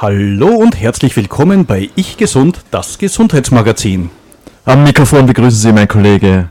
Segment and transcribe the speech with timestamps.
[0.00, 4.10] Hallo und herzlich willkommen bei Ich Gesund, das Gesundheitsmagazin.
[4.64, 6.50] Am Mikrofon begrüßen Sie mein Kollege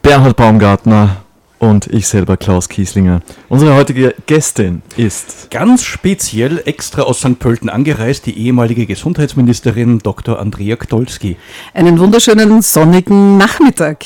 [0.00, 1.24] Bernhard Baumgartner
[1.58, 3.20] und ich selber Klaus Kieslinger.
[3.48, 7.40] Unsere heutige Gästin ist ganz speziell extra aus St.
[7.40, 10.38] Pölten angereist, die ehemalige Gesundheitsministerin Dr.
[10.38, 11.36] Andrea Ktolski.
[11.74, 14.04] Einen wunderschönen sonnigen Nachmittag.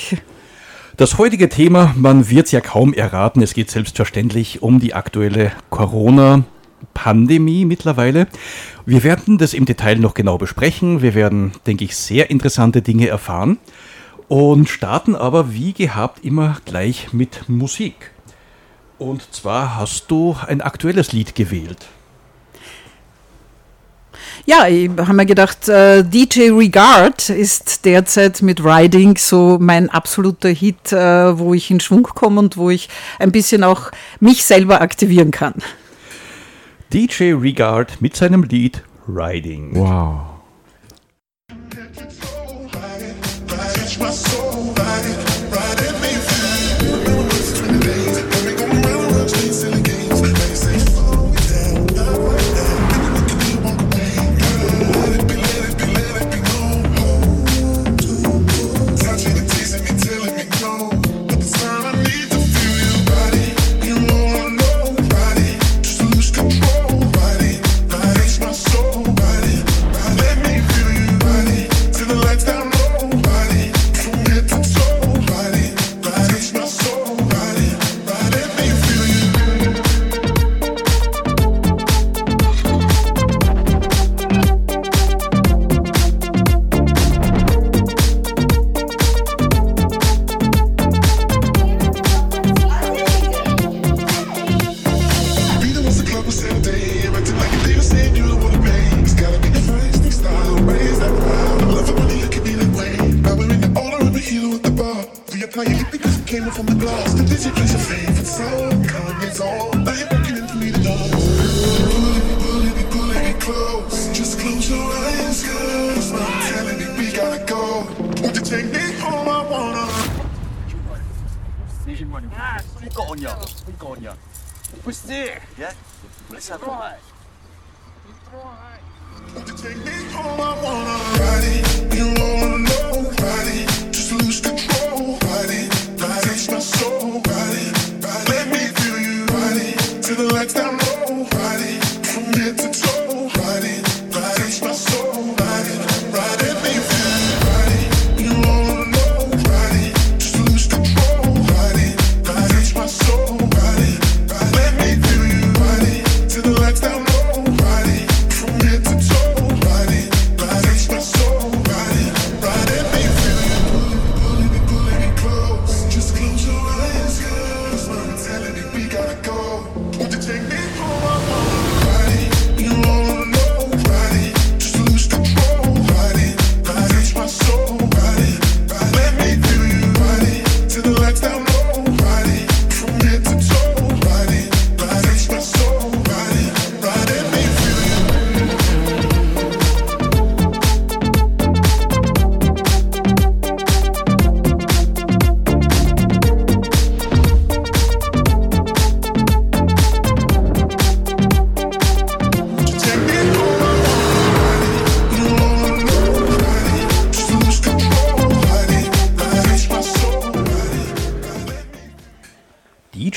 [0.96, 5.52] Das heutige Thema, man wird es ja kaum erraten, es geht selbstverständlich um die aktuelle
[5.68, 6.44] Corona-
[6.94, 8.26] Pandemie mittlerweile.
[8.86, 11.02] Wir werden das im Detail noch genau besprechen.
[11.02, 13.58] Wir werden, denke ich, sehr interessante Dinge erfahren
[14.28, 18.12] und starten aber wie gehabt immer gleich mit Musik.
[18.98, 21.86] Und zwar hast du ein aktuelles Lied gewählt.
[24.44, 30.48] Ja, ich habe mir gedacht, äh, DJ Regard ist derzeit mit Riding so mein absoluter
[30.48, 34.80] Hit, äh, wo ich in Schwung komme und wo ich ein bisschen auch mich selber
[34.80, 35.54] aktivieren kann.
[36.92, 39.74] DJ Regard mit seinem Lied Riding.
[39.74, 40.31] Wow.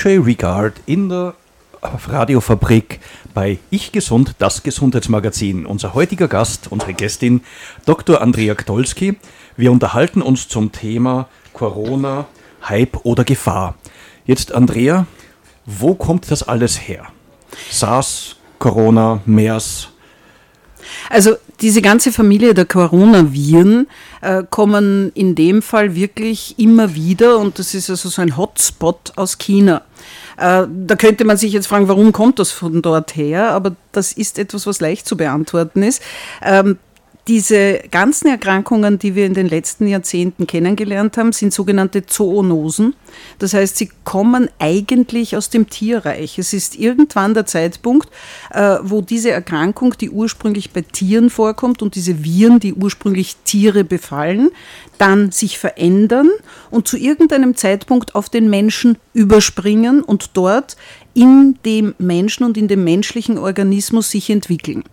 [0.05, 1.33] Regard in der
[1.81, 2.99] Radiofabrik
[3.33, 5.65] bei Ich Gesund, das Gesundheitsmagazin.
[5.65, 7.41] Unser heutiger Gast, unsere Gästin,
[7.87, 8.21] Dr.
[8.21, 9.17] Andrea Ktolski.
[9.57, 12.27] Wir unterhalten uns zum Thema Corona,
[12.67, 13.75] Hype oder Gefahr.
[14.27, 15.07] Jetzt, Andrea,
[15.65, 17.07] wo kommt das alles her?
[17.71, 19.89] SARS, Corona, MERS,
[21.09, 23.87] also diese ganze Familie der Coronaviren
[24.21, 29.13] äh, kommen in dem Fall wirklich immer wieder und das ist also so ein Hotspot
[29.15, 29.81] aus China.
[30.37, 33.51] Äh, da könnte man sich jetzt fragen, warum kommt das von dort her?
[33.51, 36.01] Aber das ist etwas, was leicht zu beantworten ist.
[36.41, 36.77] Ähm,
[37.27, 42.95] diese ganzen Erkrankungen, die wir in den letzten Jahrzehnten kennengelernt haben, sind sogenannte Zoonosen.
[43.39, 46.37] Das heißt, sie kommen eigentlich aus dem Tierreich.
[46.37, 48.09] Es ist irgendwann der Zeitpunkt,
[48.51, 53.83] äh, wo diese Erkrankung, die ursprünglich bei Tieren vorkommt und diese Viren, die ursprünglich Tiere
[53.83, 54.51] befallen,
[54.99, 56.29] dann sich verändern
[56.69, 60.77] und zu irgendeinem Zeitpunkt auf den Menschen überspringen und dort
[61.15, 64.83] in dem Menschen und in dem menschlichen Organismus sich entwickeln.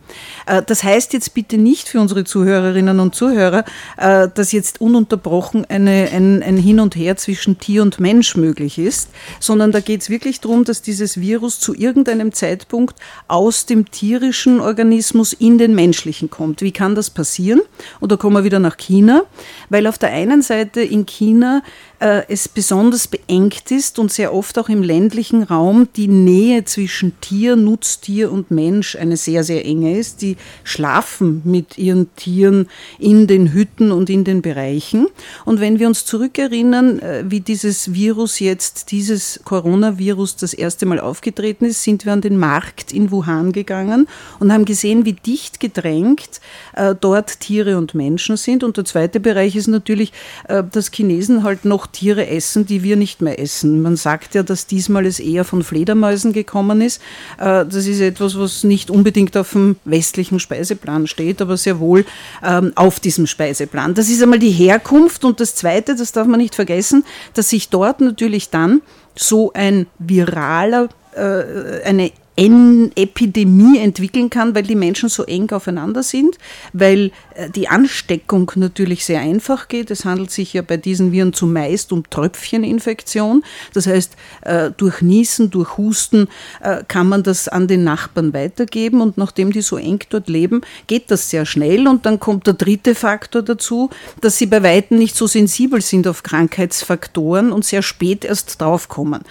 [0.46, 3.64] Äh, das heißt jetzt bitte nicht für unsere Zuhörerinnen und Zuhörer,
[3.98, 8.78] äh, dass jetzt ununterbrochen eine, ein, ein Hin und Her zwischen Tier und Mensch möglich
[8.78, 9.10] ist,
[9.40, 12.96] sondern da geht es wirklich darum, dass dieses Virus zu irgendeinem Zeitpunkt
[13.26, 16.62] aus dem tierischen Organismus in den menschlichen kommt.
[16.62, 17.60] Wie kann das passieren?
[17.98, 19.22] Und da kommen wir wieder nach China,
[19.70, 21.62] weil auf der einen Seite in China
[22.02, 27.12] äh, es besonders beengt ist und sehr oft auch im ländlichen Raum die Nähe zwischen
[27.20, 30.20] Tier, Nutztier und Mensch eine sehr, sehr enge ist.
[30.20, 32.68] Die schlafen mit ihren Tieren
[32.98, 35.06] in den Hütten und in den Bereichen.
[35.44, 40.98] Und wenn wir uns zurückerinnern, äh, wie dieses Virus jetzt, dieses Coronavirus das erste Mal
[40.98, 44.08] aufgetreten ist, sind wir an den Markt in Wuhan gegangen
[44.40, 46.40] und haben gesehen, wie dicht gedrängt
[46.74, 48.64] äh, dort Tiere und Menschen sind.
[48.64, 50.12] Und der zweite Bereich ist natürlich,
[50.48, 53.82] dass Chinesen halt noch Tiere essen, die wir nicht mehr essen.
[53.82, 57.00] Man sagt ja, dass diesmal es eher von Fledermäusen gekommen ist.
[57.38, 62.04] Äh, das ist etwas, was nicht unbedingt auf dem westlichen Speiseplan steht, aber sehr wohl
[62.42, 63.94] ähm, auf diesem Speiseplan.
[63.94, 67.04] Das ist einmal die Herkunft und das Zweite, das darf man nicht vergessen,
[67.34, 68.82] dass sich dort natürlich dann
[69.14, 76.38] so ein viraler, äh, eine Epidemie entwickeln kann, weil die Menschen so eng aufeinander sind,
[76.72, 79.90] weil äh, die Ansteckung natürlich sehr einfach geht.
[79.90, 83.44] Es handelt sich ja bei diesen Viren zumeist um Tröpfcheninfektion.
[83.74, 86.28] Das heißt, äh, durch Niesen, durch Husten
[86.62, 90.62] äh, kann man das an den Nachbarn weitergeben und nachdem die so eng dort leben,
[90.86, 93.90] geht das sehr schnell und dann kommt der dritte Faktor dazu,
[94.22, 99.22] dass sie bei Weitem nicht so sensibel sind auf Krankheitsfaktoren und sehr spät erst draufkommen,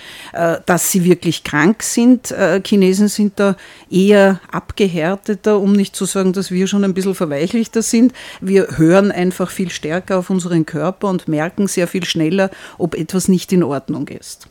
[0.65, 2.33] dass sie wirklich krank sind.
[2.65, 3.55] Chinesen Chinesen sind da
[3.89, 8.13] eher abgehärteter, um nicht zu sagen, dass wir schon ein bisschen verweichlichter sind.
[8.41, 13.27] Wir hören einfach viel stärker auf unseren Körper und merken sehr viel schneller, ob etwas
[13.29, 14.47] nicht in Ordnung ist.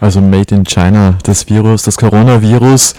[0.00, 2.94] Also Made in China, das Virus, das Coronavirus.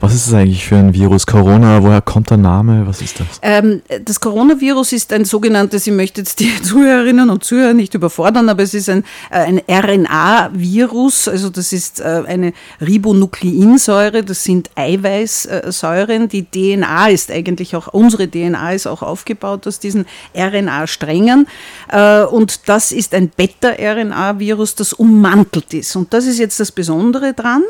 [0.00, 1.26] Was ist das eigentlich für ein Virus?
[1.26, 2.86] Corona, woher kommt der Name?
[2.86, 3.26] Was ist das?
[3.42, 8.48] Ähm, das Coronavirus ist ein sogenanntes, ich möchte jetzt die Zuhörerinnen und Zuhörer nicht überfordern,
[8.48, 14.70] aber es ist ein, äh, ein RNA-Virus, also das ist äh, eine Ribonukleinsäure, das sind
[14.76, 16.28] Eiweißsäuren.
[16.28, 20.06] Die DNA ist eigentlich auch, unsere DNA ist auch aufgebaut aus diesen
[20.36, 21.48] RNA-Strängen
[21.90, 25.96] äh, und das ist ein Beta-RNA-Virus, das ummantelt ist.
[25.96, 27.62] Und das ist jetzt das Besondere dran.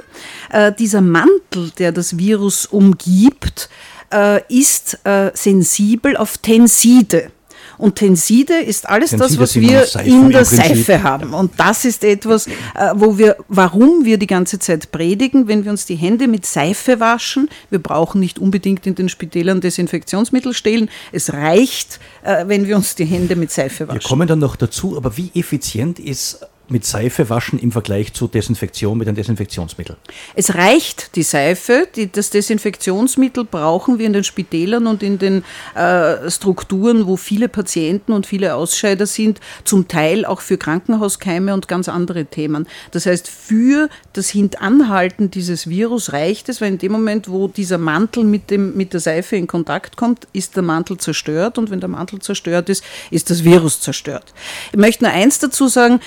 [0.78, 3.68] Dieser Mantel, der das Virus umgibt,
[4.12, 7.30] äh, ist äh, sensibel auf Tenside.
[7.76, 11.32] Und Tenside ist alles Tenside das, was wir in der Seife haben.
[11.32, 12.50] Und das ist etwas, äh,
[12.94, 16.98] wo wir, warum wir die ganze Zeit predigen, wenn wir uns die Hände mit Seife
[16.98, 17.48] waschen.
[17.70, 20.90] Wir brauchen nicht unbedingt in den Spitälern Desinfektionsmittel stehlen.
[21.12, 24.00] Es reicht, äh, wenn wir uns die Hände mit Seife waschen.
[24.00, 26.40] Wir kommen dann noch dazu, aber wie effizient ist
[26.70, 29.96] mit Seife waschen im Vergleich zu Desinfektion mit einem Desinfektionsmittel?
[30.34, 31.88] Es reicht die Seife.
[31.94, 35.44] Die, das Desinfektionsmittel brauchen wir in den Spitälern und in den
[35.74, 41.68] äh, Strukturen, wo viele Patienten und viele Ausscheider sind, zum Teil auch für Krankenhauskeime und
[41.68, 42.66] ganz andere Themen.
[42.90, 47.78] Das heißt, für das Hintanhalten dieses Virus reicht es, weil in dem Moment, wo dieser
[47.78, 51.80] Mantel mit, dem, mit der Seife in Kontakt kommt, ist der Mantel zerstört und wenn
[51.80, 54.32] der Mantel zerstört ist, ist das Virus zerstört.
[54.72, 56.00] Ich möchte nur eins dazu sagen,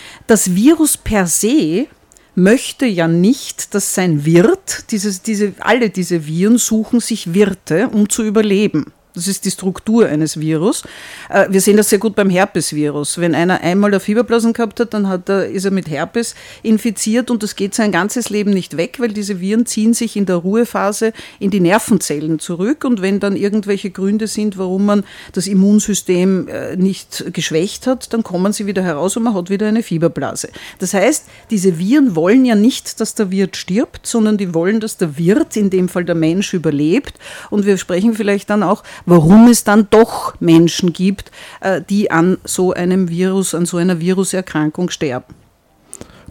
[0.52, 1.88] das Virus per se
[2.36, 8.10] möchte ja nicht, dass sein Wirt, dieses, diese, alle diese Viren suchen sich Wirte, um
[8.10, 8.92] zu überleben.
[9.14, 10.84] Das ist die Struktur eines Virus.
[11.30, 13.18] Äh, wir sehen das sehr gut beim Herpesvirus.
[13.18, 17.30] Wenn einer einmal eine Fieberblasen gehabt hat, dann hat er, ist er mit Herpes infiziert
[17.30, 20.38] und das geht sein ganzes Leben nicht weg, weil diese Viren ziehen sich in der
[20.38, 25.04] Ruhephase in die Nervenzellen zurück und wenn dann irgendwelche Gründe sind, warum man
[25.34, 29.68] das Immunsystem äh, nicht geschwächt hat, dann kommen sie wieder heraus und man hat wieder
[29.68, 30.50] eine Fieberblase.
[30.80, 34.96] Das heißt, diese Viren wollen ja nicht, dass der Wirt stirbt, sondern die wollen, dass
[34.96, 37.16] der Wirt, in dem Fall der Mensch, überlebt
[37.50, 41.32] und wir sprechen vielleicht dann auch warum es dann doch Menschen gibt,
[41.62, 45.41] äh, die an so einem Virus, an so einer Viruserkrankung sterben.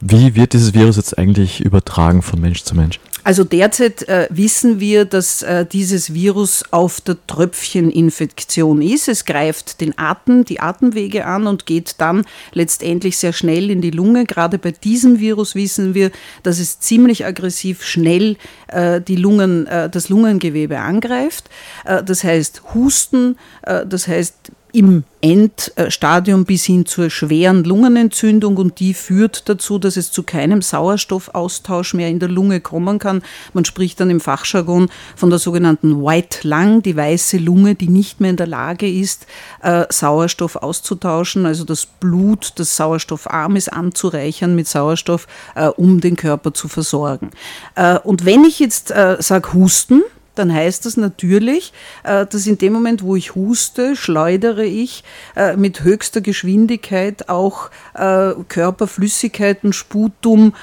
[0.00, 2.98] Wie wird dieses Virus jetzt eigentlich übertragen von Mensch zu Mensch?
[3.22, 9.08] Also derzeit äh, wissen wir, dass äh, dieses Virus auf der Tröpfcheninfektion ist.
[9.08, 13.90] Es greift den Atem, die Atemwege an und geht dann letztendlich sehr schnell in die
[13.90, 14.24] Lunge.
[14.24, 16.10] Gerade bei diesem Virus wissen wir,
[16.42, 18.36] dass es ziemlich aggressiv schnell
[18.68, 21.50] äh, die Lungen, äh, das Lungengewebe angreift.
[21.84, 28.80] Äh, das heißt Husten, äh, das heißt im Endstadium bis hin zur schweren Lungenentzündung und
[28.80, 33.22] die führt dazu, dass es zu keinem Sauerstoffaustausch mehr in der Lunge kommen kann.
[33.52, 38.20] Man spricht dann im Fachjargon von der sogenannten White Lung, die weiße Lunge, die nicht
[38.20, 39.26] mehr in der Lage ist,
[39.62, 46.16] äh, Sauerstoff auszutauschen, also das Blut, das sauerstoffarm ist, anzureichern mit Sauerstoff, äh, um den
[46.16, 47.30] Körper zu versorgen.
[47.74, 50.02] Äh, und wenn ich jetzt sage Husten,
[50.34, 51.72] dann heißt das natürlich,
[52.04, 55.04] äh, dass in dem Moment, wo ich huste, schleudere ich
[55.36, 60.54] äh, mit höchster Geschwindigkeit auch äh, Körperflüssigkeiten, Sputum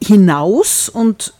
[0.00, 1.34] hinaus und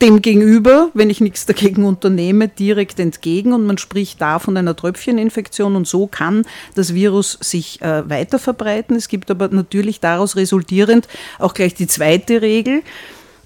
[0.00, 4.76] dem gegenüber, wenn ich nichts dagegen unternehme, direkt entgegen und man spricht da von einer
[4.76, 8.96] Tröpfcheninfektion und so kann das Virus sich weiter verbreiten.
[8.96, 12.82] Es gibt aber natürlich daraus resultierend auch gleich die zweite Regel,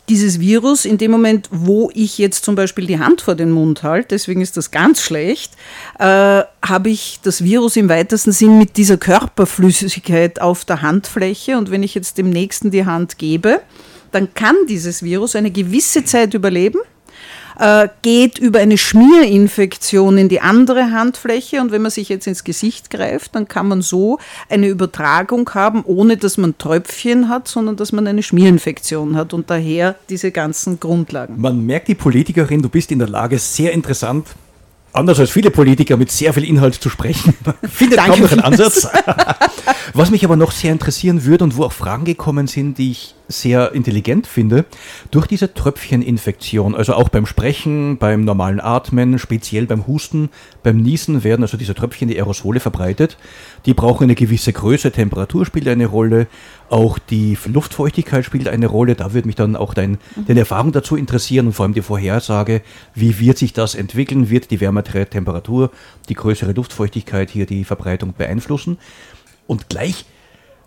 [0.08, 3.82] dieses Virus in dem Moment, wo ich jetzt zum Beispiel die Hand vor den Mund
[3.82, 5.52] halte, deswegen ist das ganz schlecht,
[5.98, 11.58] äh, habe ich das Virus im weitesten Sinn mit dieser Körperflüssigkeit auf der Handfläche.
[11.58, 13.60] Und wenn ich jetzt dem Nächsten die Hand gebe,
[14.12, 16.80] dann kann dieses Virus eine gewisse Zeit überleben
[17.58, 22.44] äh, geht über eine Schmierinfektion in die andere Handfläche und wenn man sich jetzt ins
[22.44, 27.76] Gesicht greift, dann kann man so eine Übertragung haben, ohne dass man Tröpfchen hat, sondern
[27.76, 31.40] dass man eine Schmierinfektion hat und daher diese ganzen Grundlagen.
[31.40, 34.26] Man merkt die Politikerin, du bist in der Lage, sehr interessant
[34.92, 37.34] anders als viele Politiker mit sehr viel Inhalt zu sprechen.
[37.70, 38.88] Findet kaum noch einen Ansatz.
[39.98, 43.16] Was mich aber noch sehr interessieren würde und wo auch Fragen gekommen sind, die ich
[43.26, 44.64] sehr intelligent finde,
[45.10, 50.30] durch diese Tröpfcheninfektion, also auch beim Sprechen, beim normalen Atmen, speziell beim Husten,
[50.62, 53.18] beim Niesen werden also diese Tröpfchen, die Aerosole verbreitet.
[53.66, 56.28] Die brauchen eine gewisse Größe, Temperatur spielt eine Rolle,
[56.70, 58.94] auch die Luftfeuchtigkeit spielt eine Rolle.
[58.94, 62.62] Da würde mich dann auch dein, deine Erfahrung dazu interessieren und vor allem die Vorhersage,
[62.94, 65.72] wie wird sich das entwickeln, wird die wärmere Temperatur,
[66.08, 68.78] die größere Luftfeuchtigkeit hier die Verbreitung beeinflussen.
[69.48, 70.04] Und gleich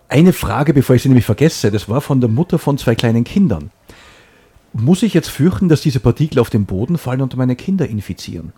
[0.10, 3.24] eine Frage, bevor ich sie nämlich vergesse, das war von der Mutter von zwei kleinen
[3.24, 3.72] Kindern.
[4.74, 8.52] Muss ich jetzt fürchten, dass diese Partikel auf den Boden fallen und meine Kinder infizieren?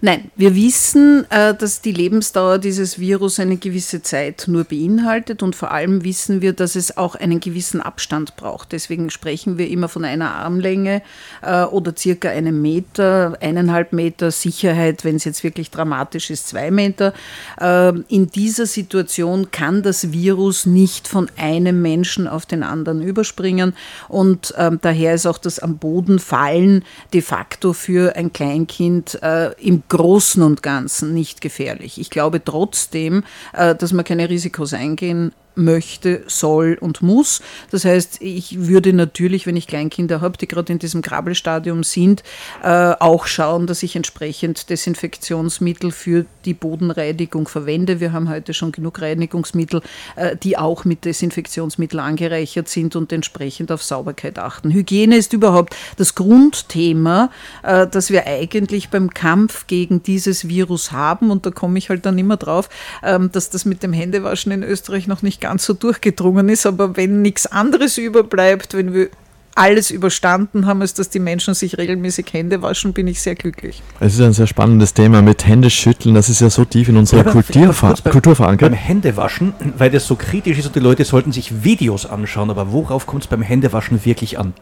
[0.00, 5.56] Nein, wir wissen, äh, dass die Lebensdauer dieses Virus eine gewisse Zeit nur beinhaltet und
[5.56, 8.70] vor allem wissen wir, dass es auch einen gewissen Abstand braucht.
[8.70, 11.02] Deswegen sprechen wir immer von einer Armlänge
[11.42, 16.70] äh, oder circa einem Meter, eineinhalb Meter Sicherheit, wenn es jetzt wirklich dramatisch ist, zwei
[16.70, 17.12] Meter.
[17.60, 23.74] Äh, in dieser Situation kann das Virus nicht von einem Menschen auf den anderen überspringen
[24.06, 29.18] und ähm, daher ist auch das am Boden fallen de facto für ein Kleinkind
[29.58, 32.00] im Großen und Ganzen nicht gefährlich.
[32.00, 37.42] Ich glaube trotzdem, äh, dass man keine Risikos eingehen möchte, soll und muss.
[37.70, 42.22] Das heißt, ich würde natürlich, wenn ich Kleinkinder habe, die gerade in diesem Krabbelstadium sind,
[42.62, 48.00] äh, auch schauen, dass ich entsprechend Desinfektionsmittel für die Bodenreinigung verwende.
[48.00, 49.82] Wir haben heute schon genug Reinigungsmittel,
[50.16, 54.70] äh, die auch mit Desinfektionsmittel angereichert sind und entsprechend auf Sauberkeit achten.
[54.70, 57.30] Hygiene ist überhaupt das Grundthema,
[57.62, 61.30] äh, das wir eigentlich beim Kampf gegen dieses Virus haben.
[61.30, 62.68] Und da komme ich halt dann immer drauf,
[63.02, 66.66] ähm, dass das mit dem Händewaschen in Österreich noch nicht ganz ganz so durchgedrungen ist.
[66.66, 69.08] Aber wenn nichts anderes überbleibt, wenn wir
[69.54, 73.82] alles überstanden haben, als dass die Menschen sich regelmäßig Hände waschen, bin ich sehr glücklich.
[73.98, 76.14] Es ist ein sehr spannendes Thema mit Händeschütteln.
[76.14, 77.74] Das ist ja so tief in unserer ja, Kultur,
[78.08, 78.70] Kultur verankert.
[78.70, 82.72] Beim Händewaschen, weil das so kritisch ist und die Leute sollten sich Videos anschauen, aber
[82.72, 84.54] worauf kommt es beim Händewaschen wirklich an?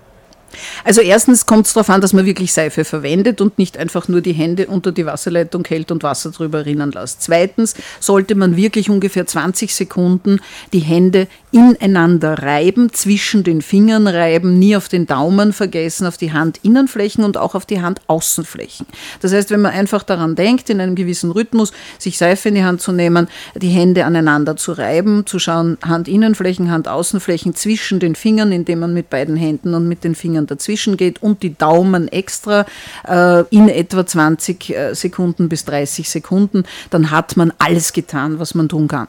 [0.85, 4.21] Also erstens kommt es darauf an, dass man wirklich Seife verwendet und nicht einfach nur
[4.21, 7.23] die Hände unter die Wasserleitung hält und Wasser drüber rinnen lässt.
[7.23, 10.41] Zweitens sollte man wirklich ungefähr 20 Sekunden
[10.73, 16.33] die Hände ineinander reiben, zwischen den Fingern reiben, nie auf den Daumen vergessen, auf die
[16.33, 18.87] Handinnenflächen und auch auf die Handaußenflächen.
[19.23, 22.65] Das heißt, wenn man einfach daran denkt, in einem gewissen Rhythmus sich Seife in die
[22.65, 28.53] Hand zu nehmen, die Hände aneinander zu reiben, zu schauen, Handinnenflächen, Handaußenflächen zwischen den Fingern,
[28.53, 32.67] indem man mit beiden Händen und mit den Fingern dazwischen geht und die Daumen extra
[33.09, 38.55] äh, in etwa 20 äh, Sekunden bis 30 Sekunden, dann hat man alles getan, was
[38.55, 39.09] man tun kann.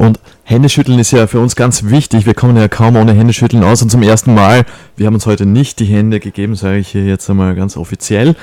[0.00, 2.24] Und Händeschütteln ist ja für uns ganz wichtig.
[2.24, 3.82] Wir kommen ja kaum ohne Händeschütteln aus.
[3.82, 4.64] Und zum ersten Mal,
[4.96, 8.34] wir haben uns heute nicht die Hände gegeben, sage ich hier jetzt einmal ganz offiziell.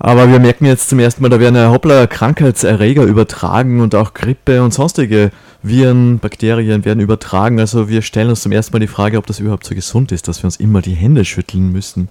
[0.00, 4.14] Aber wir merken jetzt zum ersten Mal, da werden ja hoppla Krankheitserreger übertragen und auch
[4.14, 5.30] Grippe und sonstige
[5.62, 7.60] Viren, Bakterien werden übertragen.
[7.60, 10.26] Also wir stellen uns zum ersten Mal die Frage, ob das überhaupt so gesund ist,
[10.26, 12.08] dass wir uns immer die Hände schütteln müssen.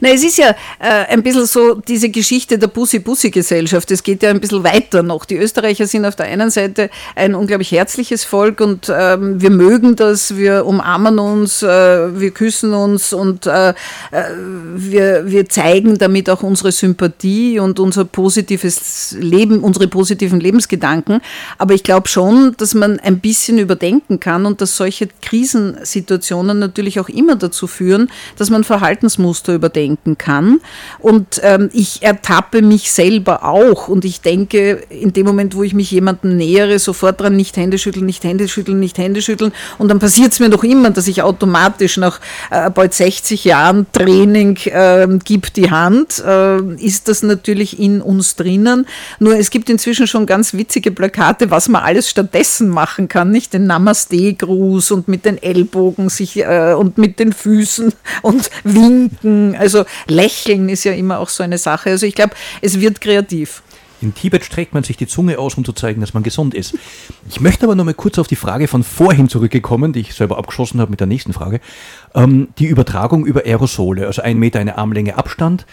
[0.00, 3.90] Na, es ist ja äh, ein bisschen so diese Geschichte der Bussi-Bussi-Gesellschaft.
[3.90, 5.24] Es geht ja ein bisschen weiter noch.
[5.24, 9.96] Die Österreicher sind auf der einen Seite ein unglaublich herzliches Volk und ähm, wir mögen
[9.96, 11.66] das, wir umarmen uns, äh,
[12.20, 13.74] wir küssen uns und äh, äh
[14.76, 21.20] wir, wir zeigen damit auch unsere Sympathie und unser positives Leben, unsere positiven Lebensgedanken.
[21.58, 27.00] Aber ich glaube schon, dass man ein bisschen überdenken kann und dass solche Krisensituationen natürlich
[27.00, 30.60] auch immer dazu führen, dass man Verhaltensmuster überdenken kann.
[30.98, 35.74] Und ähm, ich ertappe mich selber auch und ich denke, in dem Moment, wo ich
[35.74, 39.52] mich jemandem nähere, sofort dran, nicht Hände schütteln, nicht Hände schütteln, nicht Hände schütteln.
[39.78, 42.20] Und dann passiert es mir noch immer, dass ich automatisch nach
[42.50, 48.36] äh, bald 60 Jahren Training äh, gibt die Hand, äh, ist das natürlich in uns
[48.36, 48.86] drinnen.
[49.18, 53.52] Nur es gibt inzwischen schon ganz witzige Plakate, was man alles stattdessen machen kann, nicht
[53.52, 57.92] den Namaste-Gruß und mit den Ellbogen sich äh, und mit den Füßen
[58.22, 59.55] und winken.
[59.58, 61.90] Also lächeln ist ja immer auch so eine Sache.
[61.90, 63.62] Also ich glaube, es wird kreativ.
[64.02, 66.74] In Tibet streckt man sich die Zunge aus, um zu zeigen, dass man gesund ist.
[67.30, 70.36] Ich möchte aber noch mal kurz auf die Frage von vorhin zurückgekommen, die ich selber
[70.36, 71.60] abgeschlossen habe mit der nächsten Frage.
[72.14, 75.64] Ähm, die Übertragung über Aerosole, also ein Meter eine Armlänge Abstand.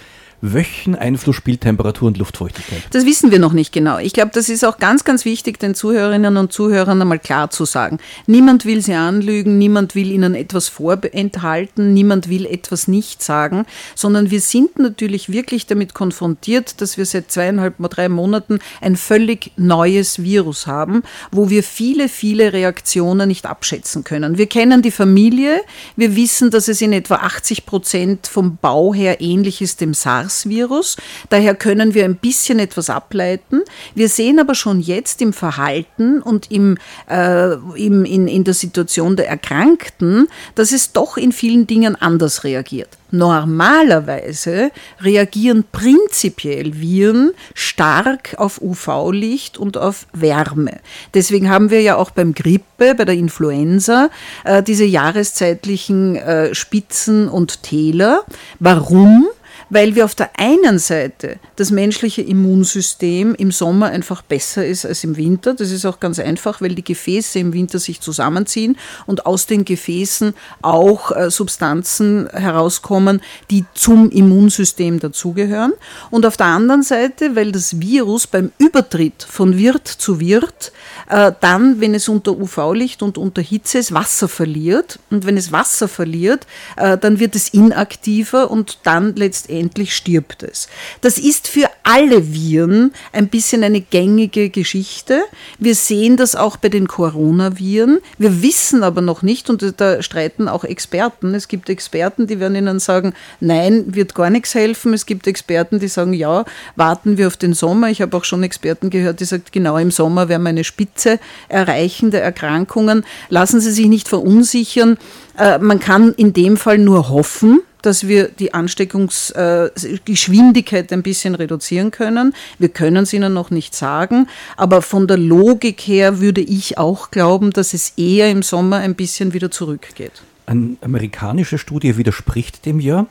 [0.46, 2.82] Welchen Einfluss spielt Temperatur und Luftfeuchtigkeit?
[2.92, 3.98] Das wissen wir noch nicht genau.
[3.98, 7.64] Ich glaube, das ist auch ganz, ganz wichtig, den Zuhörerinnen und Zuhörern einmal klar zu
[7.64, 7.98] sagen.
[8.28, 14.32] Niemand will sie anlügen, niemand will ihnen etwas vorenthalten, niemand will etwas nicht sagen, sondern
[14.32, 20.24] wir sind natürlich wirklich damit konfrontiert, dass wir seit zweieinhalb, drei Monaten ein völlig neues
[20.24, 24.38] Virus haben, wo wir viele, viele Reaktionen nicht abschätzen können.
[24.38, 25.62] Wir kennen die Familie,
[25.96, 30.33] wir wissen, dass es in etwa 80 Prozent vom Bau her ähnlich ist dem SARS.
[30.34, 30.98] SARS-Virus.
[31.30, 33.62] Daher können wir ein bisschen etwas ableiten.
[33.96, 36.78] Wir sehen aber schon jetzt im Verhalten und im,
[37.10, 42.44] äh, im, in, in der Situation der Erkrankten, dass es doch in vielen Dingen anders
[42.44, 42.90] reagiert.
[43.14, 50.80] Normalerweise reagieren prinzipiell Viren stark auf UV-Licht und auf Wärme.
[51.14, 54.10] Deswegen haben wir ja auch beim Grippe, bei der Influenza,
[54.46, 58.24] äh, diese jahreszeitlichen äh, Spitzen und Täler.
[58.60, 59.28] Warum?
[59.74, 65.04] Weil wir auf der einen Seite das menschliche Immunsystem im Sommer einfach besser ist als
[65.04, 65.56] im Winter.
[65.56, 68.78] Das ist auch ganz einfach, weil die Gefäße im Winter sich zusammenziehen
[69.08, 75.74] und aus den Gefäßen auch äh, Substanzen herauskommen, die zum Immunsystem dazugehören.
[76.12, 80.72] Und auf der anderen Seite, weil das Virus beim Übertritt von Wirt zu Wirt
[81.10, 85.00] äh, dann, wenn es unter UV-Licht und unter Hitze ist, Wasser verliert.
[85.10, 86.46] Und wenn es Wasser verliert,
[86.78, 90.68] äh, dann wird es inaktiver und dann letztendlich letztendlich stirbt es.
[91.02, 95.22] Das ist für alle Viren ein bisschen eine gängige Geschichte.
[95.58, 98.00] Wir sehen das auch bei den Coronaviren.
[98.18, 101.34] Wir wissen aber noch nicht, und da streiten auch Experten.
[101.34, 104.94] Es gibt Experten, die werden Ihnen sagen, nein, wird gar nichts helfen.
[104.94, 107.90] Es gibt Experten, die sagen, ja, warten wir auf den Sommer.
[107.90, 111.20] Ich habe auch schon Experten gehört, die sagen, genau im Sommer werden wir eine Spitze
[111.48, 113.06] erreichen der Erkrankungen.
[113.30, 114.98] Lassen Sie sich nicht verunsichern.
[115.38, 121.92] Äh, man kann in dem Fall nur hoffen, dass wir die Ansteckungsgeschwindigkeit ein bisschen reduzieren
[121.92, 122.34] können.
[122.58, 127.12] Wir können es Ihnen noch nicht sagen, aber von der Logik her würde ich auch
[127.12, 130.24] glauben, dass es eher im Sommer ein bisschen wieder zurückgeht.
[130.46, 133.08] Eine amerikanische Studie widerspricht dem ja.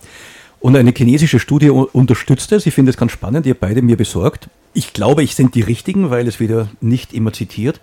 [0.61, 2.67] Und eine chinesische Studie unterstützt es.
[2.67, 3.47] Ich finde es ganz spannend.
[3.47, 4.49] Ihr beide mir besorgt.
[4.75, 7.81] Ich glaube, ich sind die richtigen, weil es wieder nicht immer zitiert.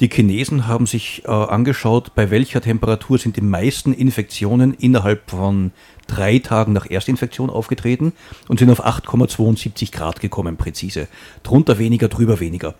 [0.00, 5.72] Die Chinesen haben sich äh, angeschaut, bei welcher Temperatur sind die meisten Infektionen innerhalb von
[6.10, 8.12] drei Tagen nach Erstinfektion aufgetreten
[8.48, 11.08] und sind auf 8,72 Grad gekommen, präzise.
[11.42, 12.74] Drunter weniger, drüber weniger.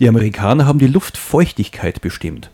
[0.00, 2.50] Die Amerikaner haben die Luftfeuchtigkeit bestimmt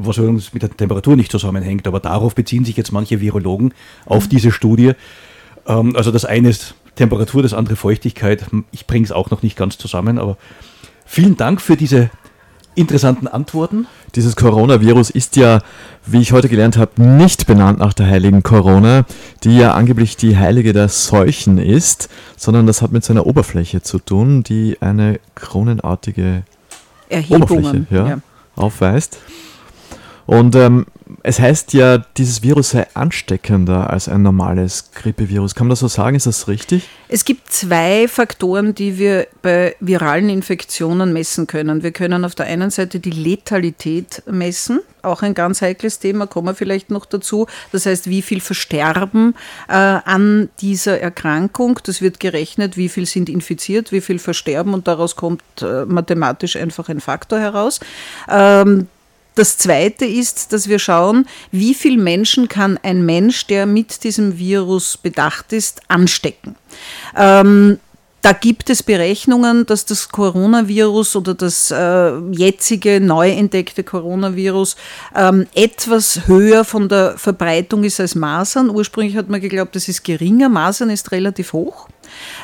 [0.00, 3.74] was übrigens mit der Temperatur nicht zusammenhängt, aber darauf beziehen sich jetzt manche Virologen
[4.06, 4.28] auf mhm.
[4.28, 4.92] diese Studie.
[5.66, 8.46] Ähm, also das eine ist Temperatur, das andere Feuchtigkeit.
[8.72, 10.36] Ich bringe es auch noch nicht ganz zusammen, aber
[11.04, 12.10] vielen Dank für diese
[12.74, 13.86] interessanten Antworten.
[14.14, 15.60] Dieses Coronavirus ist ja,
[16.06, 19.04] wie ich heute gelernt habe, nicht benannt nach der heiligen Corona,
[19.44, 23.98] die ja angeblich die heilige der Seuchen ist, sondern das hat mit seiner Oberfläche zu
[23.98, 26.42] tun, die eine kronenartige
[27.28, 28.18] Oberfläche ja, ja.
[28.56, 29.18] aufweist.
[30.26, 30.86] Und ähm,
[31.22, 35.54] es heißt ja, dieses Virus sei ansteckender als ein normales Grippevirus.
[35.54, 36.16] Kann man das so sagen?
[36.16, 36.88] Ist das richtig?
[37.08, 41.82] Es gibt zwei Faktoren, die wir bei viralen Infektionen messen können.
[41.82, 46.48] Wir können auf der einen Seite die Letalität messen, auch ein ganz heikles Thema, kommen
[46.48, 47.46] wir vielleicht noch dazu.
[47.72, 49.34] Das heißt, wie viel versterben
[49.68, 51.80] äh, an dieser Erkrankung.
[51.84, 56.56] Das wird gerechnet, wie viel sind infiziert, wie viel versterben und daraus kommt äh, mathematisch
[56.56, 57.80] einfach ein Faktor heraus.
[58.28, 58.88] Ähm,
[59.38, 64.38] das Zweite ist, dass wir schauen, wie viele Menschen kann ein Mensch, der mit diesem
[64.38, 66.56] Virus bedacht ist, anstecken.
[67.16, 67.78] Ähm,
[68.20, 74.74] da gibt es Berechnungen, dass das Coronavirus oder das äh, jetzige neu entdeckte Coronavirus
[75.14, 78.70] ähm, etwas höher von der Verbreitung ist als Masern.
[78.70, 80.48] Ursprünglich hat man geglaubt, das ist geringer.
[80.48, 81.88] Masern ist relativ hoch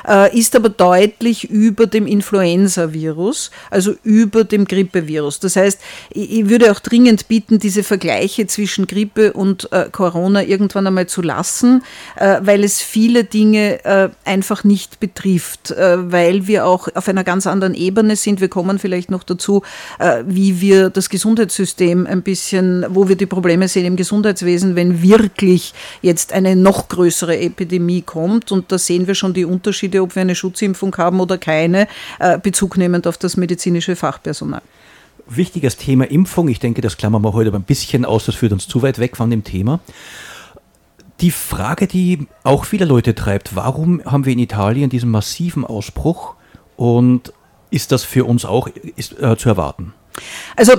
[0.08, 5.40] äh, ist aber deutlich über dem Influenza-Virus, also über dem Grippevirus.
[5.40, 10.86] Das heißt, ich würde auch dringend bitten, diese Vergleiche zwischen Grippe und äh, Corona irgendwann
[10.86, 11.82] einmal zu lassen,
[12.16, 17.24] äh, weil es viele Dinge äh, einfach nicht betrifft, äh, weil wir auch auf einer
[17.24, 18.40] ganz anderen Ebene sind.
[18.40, 19.62] Wir kommen vielleicht noch dazu,
[19.98, 25.02] äh, wie wir das Gesundheitssystem ein bisschen, wo wir die Probleme sehen im Gesundheitswesen, wenn
[25.02, 28.52] wirklich jetzt eine noch größere Epidemie kommt.
[28.52, 31.86] Und da sehen wir schon die Unterschiede, ob wir eine Schutzimpfung haben oder keine,
[32.18, 34.62] äh, bezugnehmend auf das medizinische Fachpersonal.
[35.26, 36.48] Wichtiges Thema Impfung.
[36.48, 38.98] Ich denke, das klammern wir heute aber ein bisschen aus, das führt uns zu weit
[38.98, 39.80] weg von dem Thema.
[41.20, 46.34] Die Frage, die auch viele Leute treibt, warum haben wir in Italien diesen massiven Ausbruch
[46.76, 47.32] und
[47.70, 49.94] ist das für uns auch ist, äh, zu erwarten?
[50.56, 50.74] Also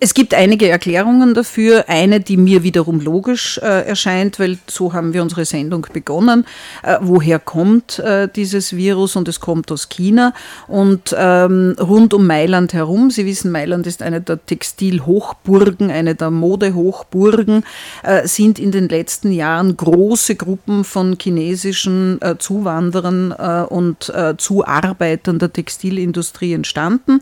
[0.00, 1.86] es gibt einige Erklärungen dafür.
[1.88, 6.46] Eine, die mir wiederum logisch äh, erscheint, weil so haben wir unsere Sendung begonnen.
[6.84, 9.16] Äh, woher kommt äh, dieses Virus?
[9.16, 10.34] Und es kommt aus China.
[10.68, 16.30] Und ähm, rund um Mailand herum, Sie wissen, Mailand ist eine der Textilhochburgen, eine der
[16.30, 17.64] Modehochburgen,
[18.04, 25.38] äh, sind in den letzten Jahren große Gruppen von chinesischen äh, Zuwanderern äh, und Zuarbeitern
[25.38, 27.20] der Textilindustrie entstanden.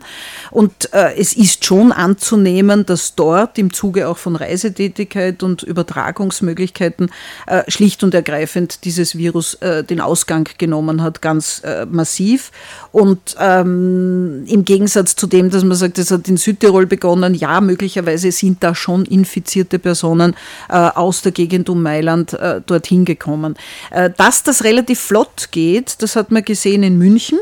[0.51, 7.11] Und es ist schon anzunehmen, annehmen, dass dort im Zuge auch von Reisetätigkeit und Übertragungsmöglichkeiten
[7.47, 12.51] äh, schlicht und ergreifend dieses Virus äh, den Ausgang genommen hat, ganz äh, massiv.
[12.91, 17.61] Und ähm, im Gegensatz zu dem, dass man sagt, es hat in Südtirol begonnen, ja,
[17.61, 20.35] möglicherweise sind da schon infizierte Personen
[20.69, 23.55] äh, aus der Gegend um Mailand äh, dorthin gekommen.
[23.91, 27.39] Äh, dass das relativ flott geht, das hat man gesehen in München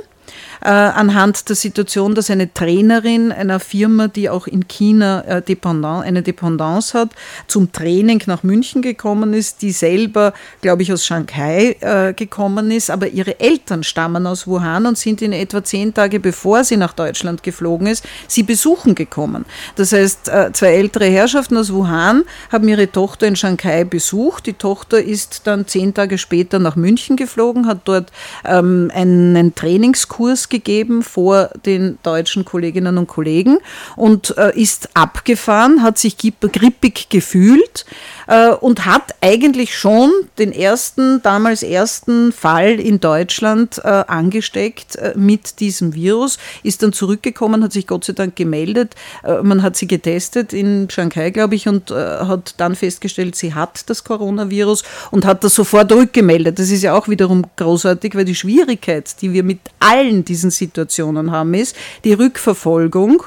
[0.65, 6.07] äh, anhand der Situation, dass eine Trainerin einer Firma, die auch in China äh, Dependance,
[6.07, 7.09] eine Dependance hat,
[7.45, 12.89] zum Training nach München gekommen ist, die selber, glaube ich, aus Shanghai äh, gekommen ist,
[12.89, 16.93] aber ihre Eltern stammen aus Wuhan und sind in etwa zehn Tage bevor sie nach
[16.93, 19.45] Deutschland geflogen ist, sie besuchen gekommen.
[19.75, 24.47] Das heißt, äh, zwei ältere Herrschaften aus Wuhan haben ihre Tochter in Shanghai besucht.
[24.47, 28.11] Die Tochter ist dann zehn Tage später nach München geflogen, hat dort
[28.45, 30.54] ähm, einen Trainingskurs gegeben
[31.01, 33.57] vor den deutschen Kolleginnen und Kollegen
[33.95, 37.85] und äh, ist abgefahren, hat sich grippig gefühlt
[38.27, 45.13] äh, und hat eigentlich schon den ersten, damals ersten Fall in Deutschland äh, angesteckt äh,
[45.15, 48.95] mit diesem Virus, ist dann zurückgekommen, hat sich Gott sei Dank gemeldet.
[49.23, 53.53] Äh, man hat sie getestet in Shanghai, glaube ich, und äh, hat dann festgestellt, sie
[53.53, 56.59] hat das Coronavirus und hat das sofort rückgemeldet.
[56.59, 61.31] Das ist ja auch wiederum großartig, weil die Schwierigkeit, die wir mit allen diesen Situationen
[61.31, 63.23] haben, ist die Rückverfolgung,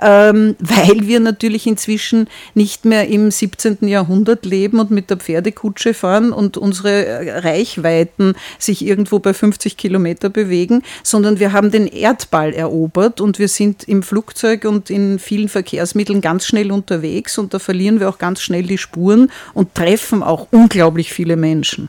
[0.00, 3.88] ähm, weil wir natürlich inzwischen nicht mehr im 17.
[3.88, 9.76] Jahrhundert Jahrhundert leben und mit der Pferdekutsche fahren und unsere Reichweiten sich irgendwo bei 50
[9.76, 15.18] Kilometer bewegen, sondern wir haben den Erdball erobert und wir sind im Flugzeug und in
[15.18, 19.74] vielen Verkehrsmitteln ganz schnell unterwegs und da verlieren wir auch ganz schnell die Spuren und
[19.74, 21.88] treffen auch unglaublich viele Menschen.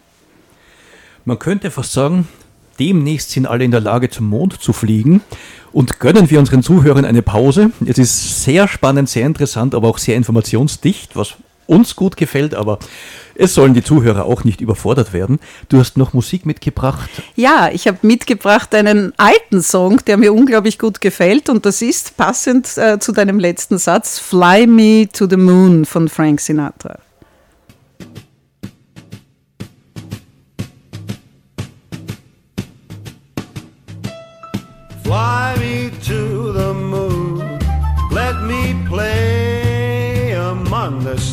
[1.25, 2.27] Man könnte fast sagen,
[2.79, 5.21] demnächst sind alle in der Lage, zum Mond zu fliegen.
[5.71, 7.71] Und gönnen wir unseren Zuhörern eine Pause.
[7.85, 11.35] Es ist sehr spannend, sehr interessant, aber auch sehr informationsdicht, was
[11.67, 12.79] uns gut gefällt, aber
[13.35, 15.39] es sollen die Zuhörer auch nicht überfordert werden.
[15.69, 17.09] Du hast noch Musik mitgebracht.
[17.35, 22.17] Ja, ich habe mitgebracht einen alten Song, der mir unglaublich gut gefällt und das ist
[22.17, 26.99] passend äh, zu deinem letzten Satz, Fly Me to the Moon von Frank Sinatra.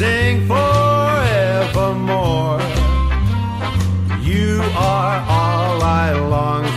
[0.00, 0.56] Sing forevermore.
[4.22, 6.69] You are all I long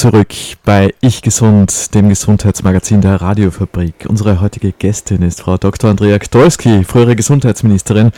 [0.00, 0.32] zurück
[0.64, 4.06] bei Ich Gesund, dem Gesundheitsmagazin der Radiofabrik.
[4.08, 5.90] Unsere heutige Gästin ist Frau Dr.
[5.90, 8.10] Andrea Gdolski, frühere Gesundheitsministerin,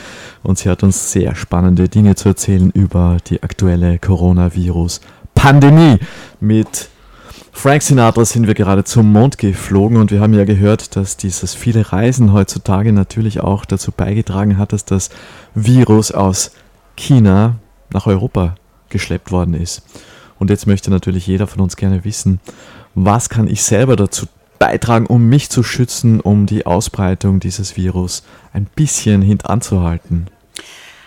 [0.45, 5.99] und sie hat uns sehr spannende Dinge zu erzählen über die aktuelle Coronavirus-Pandemie.
[6.39, 6.89] Mit
[7.51, 11.55] Frank Sinatra sind wir gerade zum Mond geflogen und wir haben ja gehört, dass dieses
[11.55, 15.11] viele Reisen heutzutage natürlich auch dazu beigetragen hat, dass das
[15.57, 16.53] Virus aus
[16.95, 17.57] China
[17.93, 18.55] nach Europa
[18.89, 19.83] geschleppt worden ist.
[20.43, 22.41] Und jetzt möchte natürlich jeder von uns gerne wissen,
[22.97, 24.27] was kann ich selber dazu
[24.59, 30.27] beitragen, um mich zu schützen, um die Ausbreitung dieses Virus ein bisschen hintanzuhalten.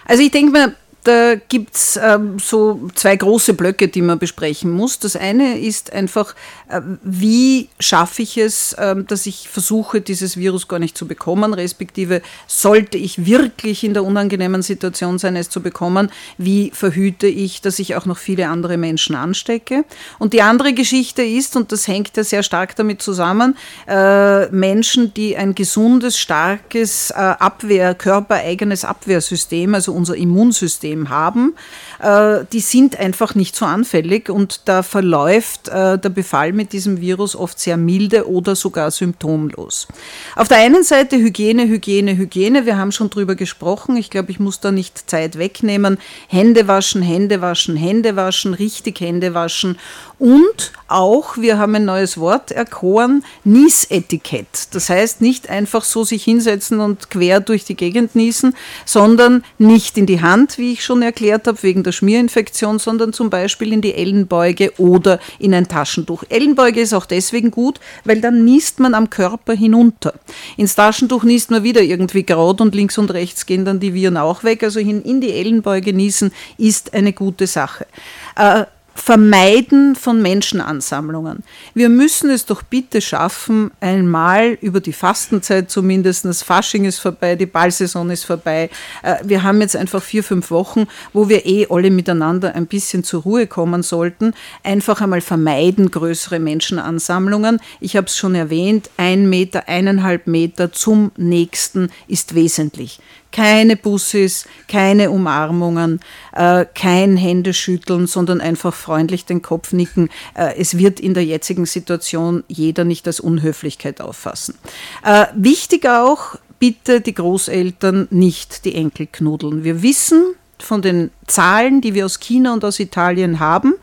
[0.05, 4.71] Also ich denke mal, da gibt es ähm, so zwei große Blöcke, die man besprechen
[4.71, 4.97] muss.
[4.97, 6.33] Das eine ist einfach,
[6.67, 11.53] äh, wie schaffe ich es, ähm, dass ich versuche, dieses Virus gar nicht zu bekommen,
[11.53, 17.61] respektive sollte ich wirklich in der unangenehmen Situation sein, es zu bekommen, wie verhüte ich,
[17.61, 19.85] dass ich auch noch viele andere Menschen anstecke.
[20.17, 23.55] Und die andere Geschichte ist, und das hängt ja sehr stark damit zusammen,
[23.87, 31.55] äh, Menschen, die ein gesundes, starkes äh, Abwehr, körpereigenes Abwehrsystem, also unser Immunsystem, haben,
[32.01, 37.01] äh, die sind einfach nicht so anfällig und da verläuft äh, der Befall mit diesem
[37.01, 39.87] Virus oft sehr milde oder sogar symptomlos.
[40.35, 42.65] Auf der einen Seite Hygiene, Hygiene, Hygiene.
[42.65, 43.97] Wir haben schon drüber gesprochen.
[43.97, 45.97] Ich glaube, ich muss da nicht Zeit wegnehmen.
[46.27, 49.77] Hände waschen, Hände waschen, Hände waschen, richtig Hände waschen.
[50.17, 54.47] Und auch, wir haben ein neues Wort erkoren, Niesetikett.
[54.71, 59.97] Das heißt, nicht einfach so sich hinsetzen und quer durch die Gegend niesen, sondern nicht
[59.97, 63.81] in die Hand, wie ich schon erklärt habe, wegen der Schmierinfektion, sondern zum Beispiel in
[63.81, 66.23] die Ellenbeuge oder in ein Taschentuch.
[66.29, 70.13] Ellenbeuge ist auch deswegen gut, weil dann niest man am Körper hinunter.
[70.55, 74.17] Ins Taschentuch niest man wieder irgendwie gerade und links und rechts gehen dann die Viren
[74.17, 74.63] auch weg.
[74.63, 77.87] Also hin in die Ellenbeuge niesen ist eine gute Sache.
[78.35, 78.65] Äh,
[78.97, 81.43] Vermeiden von Menschenansammlungen.
[81.73, 87.35] Wir müssen es doch bitte schaffen, einmal über die Fastenzeit zumindest, das Fasching ist vorbei,
[87.35, 88.69] die Ballsaison ist vorbei.
[89.03, 93.03] Äh, Wir haben jetzt einfach vier, fünf Wochen, wo wir eh alle miteinander ein bisschen
[93.03, 94.33] zur Ruhe kommen sollten.
[94.63, 97.59] Einfach einmal vermeiden größere Menschenansammlungen.
[97.81, 102.99] Ich habe es schon erwähnt, ein Meter, eineinhalb Meter zum nächsten ist wesentlich
[103.35, 105.99] keine Bussis, keine Umarmungen,
[106.33, 110.09] äh, kein Händeschütteln, sondern einfach freundlich den Kopf nicken.
[110.35, 114.55] Äh, es wird in der jetzigen Situation jeder nicht als Unhöflichkeit auffassen.
[115.03, 119.65] Äh, wichtig auch, bitte die Großeltern nicht die Enkel knudeln.
[119.65, 120.23] Wir wissen,
[120.57, 123.73] von den Zahlen, die wir aus China und aus Italien haben,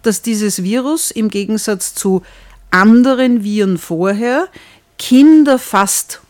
[0.00, 2.22] dass dieses Virus im Gegensatz zu
[2.70, 4.48] anderen Viren vorher
[4.98, 6.22] Kinder fast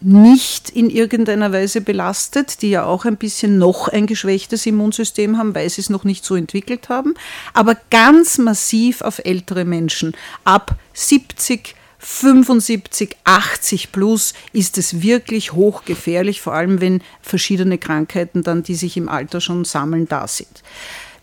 [0.00, 5.54] nicht in irgendeiner Weise belastet, die ja auch ein bisschen noch ein geschwächtes Immunsystem haben,
[5.54, 7.14] weil sie es noch nicht so entwickelt haben,
[7.54, 10.14] aber ganz massiv auf ältere Menschen.
[10.44, 18.62] Ab 70, 75, 80 plus ist es wirklich hochgefährlich, vor allem wenn verschiedene Krankheiten dann,
[18.62, 20.62] die sich im Alter schon sammeln, da sind.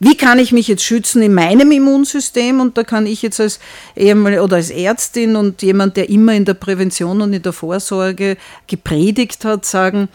[0.04, 2.60] Wie kann ich mich jetzt schützen in meinem Immunsystem?
[2.60, 3.60] Und da kann ich jetzt als
[3.96, 8.36] Ehemal oder als Ärztin und jemand, der immer in der Prävention und in der Vorsorge
[8.68, 10.10] gepredigt hat, sagen,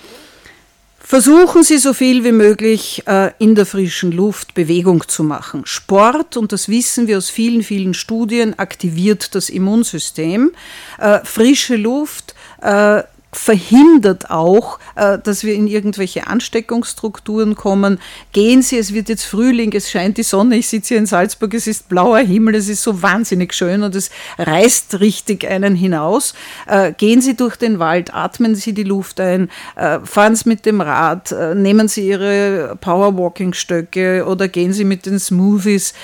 [1.00, 5.62] Versuchen Sie so viel wie möglich äh, in der frischen Luft Bewegung zu machen.
[5.64, 10.50] Sport, und das wissen wir aus vielen, vielen Studien, aktiviert das Immunsystem.
[10.98, 17.98] Äh, frische Luft, äh, verhindert auch, äh, dass wir in irgendwelche Ansteckungsstrukturen kommen.
[18.32, 21.52] Gehen Sie, es wird jetzt Frühling, es scheint die Sonne, ich sitze hier in Salzburg,
[21.52, 26.32] es ist blauer Himmel, es ist so wahnsinnig schön und es reißt richtig einen hinaus.
[26.66, 30.64] Äh, gehen Sie durch den Wald, atmen Sie die Luft ein, äh, fahren Sie mit
[30.64, 35.94] dem Rad, nehmen Sie Ihre Powerwalking-Stöcke oder gehen Sie mit den Smoothies.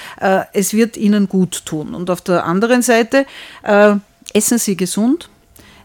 [0.52, 1.94] Es wird Ihnen gut tun.
[1.94, 3.26] Und auf der anderen Seite
[4.32, 5.28] essen Sie gesund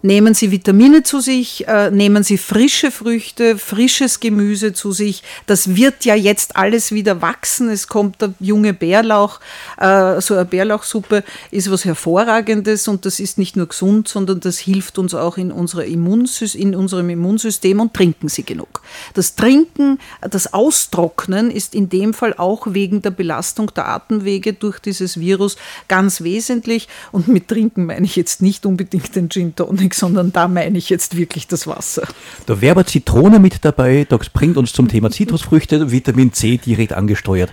[0.01, 5.23] Nehmen Sie Vitamine zu sich, äh, nehmen Sie frische Früchte, frisches Gemüse zu sich.
[5.45, 7.69] Das wird ja jetzt alles wieder wachsen.
[7.69, 9.41] Es kommt der junge Bärlauch.
[9.77, 14.57] Äh, so eine Bärlauchsuppe ist was Hervorragendes und das ist nicht nur gesund, sondern das
[14.57, 18.81] hilft uns auch in, unserer Immunsys in unserem Immunsystem und trinken Sie genug.
[19.15, 24.79] Das Trinken, das Austrocknen ist in dem Fall auch wegen der Belastung der Atemwege durch
[24.79, 25.57] dieses Virus
[25.89, 26.87] ganz wesentlich.
[27.11, 30.77] Und mit Trinken meine ich jetzt nicht unbedingt den Gin Tonic Tonic, sondern da meine
[30.77, 32.07] ich jetzt wirklich das Wasser.
[32.45, 36.93] Da wäre aber Zitrone mit dabei, das bringt uns zum Thema Zitrusfrüchte, Vitamin C direkt
[36.93, 37.51] angesteuert.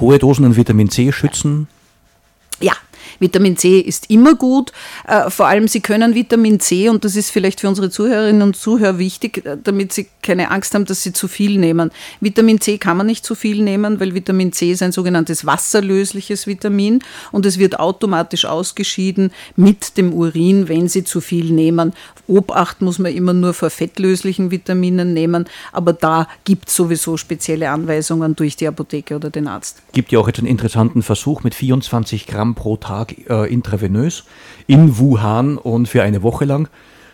[0.00, 1.68] Hohe Dosen an Vitamin C schützen?
[2.60, 2.72] Ja,
[3.18, 4.72] Vitamin C ist immer gut.
[5.06, 8.56] Äh, vor allem, Sie können Vitamin C, und das ist vielleicht für unsere Zuhörerinnen und
[8.56, 11.90] Zuhörer wichtig, äh, damit Sie keine Angst haben, dass Sie zu viel nehmen.
[12.20, 16.46] Vitamin C kann man nicht zu viel nehmen, weil Vitamin C ist ein sogenanntes wasserlösliches
[16.46, 17.00] Vitamin
[17.32, 21.92] und es wird automatisch ausgeschieden mit dem Urin, wenn Sie zu viel nehmen.
[22.26, 27.70] Obacht muss man immer nur vor fettlöslichen Vitaminen nehmen, aber da gibt es sowieso spezielle
[27.70, 29.82] Anweisungen durch die Apotheke oder den Arzt.
[29.92, 32.97] Gibt ja auch jetzt einen interessanten Versuch mit 24 Gramm pro Tag
[33.28, 34.24] äh, intravenös
[34.66, 36.68] in Wuhan und für eine Woche lang.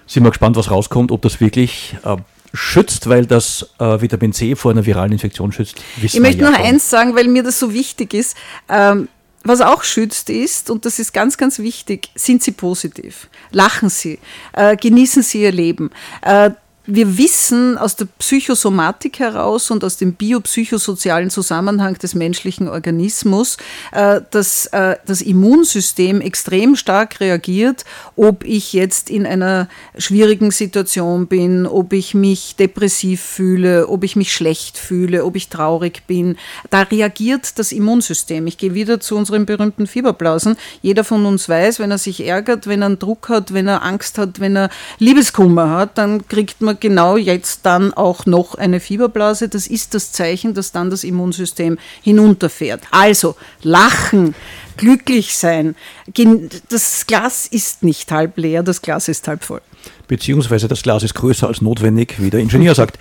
[0.07, 2.17] Sind wir gespannt, was rauskommt, ob das wirklich äh,
[2.53, 5.77] schützt, weil das äh, Vitamin C vor einer viralen Infektion schützt.
[6.01, 6.67] ich möchte ja noch schon.
[6.67, 8.37] eins sagen, weil mir das so wichtig ist.
[8.69, 9.09] Ähm,
[9.47, 13.29] was auch schützt ist, und das ist ganz, ganz wichtig, sind Sie positiv.
[13.51, 14.19] Lachen Sie,
[14.55, 15.91] äh, genießen Sie Ihr Leben.
[16.23, 16.51] Äh,
[16.87, 23.57] wir wissen aus der Psychosomatik heraus und aus dem biopsychosozialen Zusammenhang des menschlichen Organismus,
[23.93, 27.85] äh, dass äh, das Immunsystem extrem stark reagiert,
[28.17, 34.15] ob ich jetzt in einer schwierigen Situation bin, ob ich mich depressiv fühle, ob ich
[34.15, 36.37] mich schlecht fühle, ob ich traurig bin.
[36.69, 38.47] Da reagiert das Immunsystem.
[38.47, 40.57] Ich gehe wieder zu unseren berühmten Fieberblasen.
[40.83, 43.83] Jeder von uns weiß, wenn er sich ärgert, wenn er einen Druck hat, wenn er
[43.83, 44.69] Angst hat, wenn er
[44.99, 49.49] Liebeskummer hat, dann kriegt man genau jetzt dann auch noch eine Fieberblase.
[49.49, 52.83] Das ist das Zeichen, dass dann das Immunsystem hinunterfährt.
[52.91, 54.35] Also lachen,
[54.77, 55.75] glücklich sein.
[56.69, 59.61] Das Glas ist nicht halb leer, das Glas ist halb voll.
[60.07, 62.99] Beziehungsweise das Glas ist größer als notwendig, wie der Ingenieur sagt.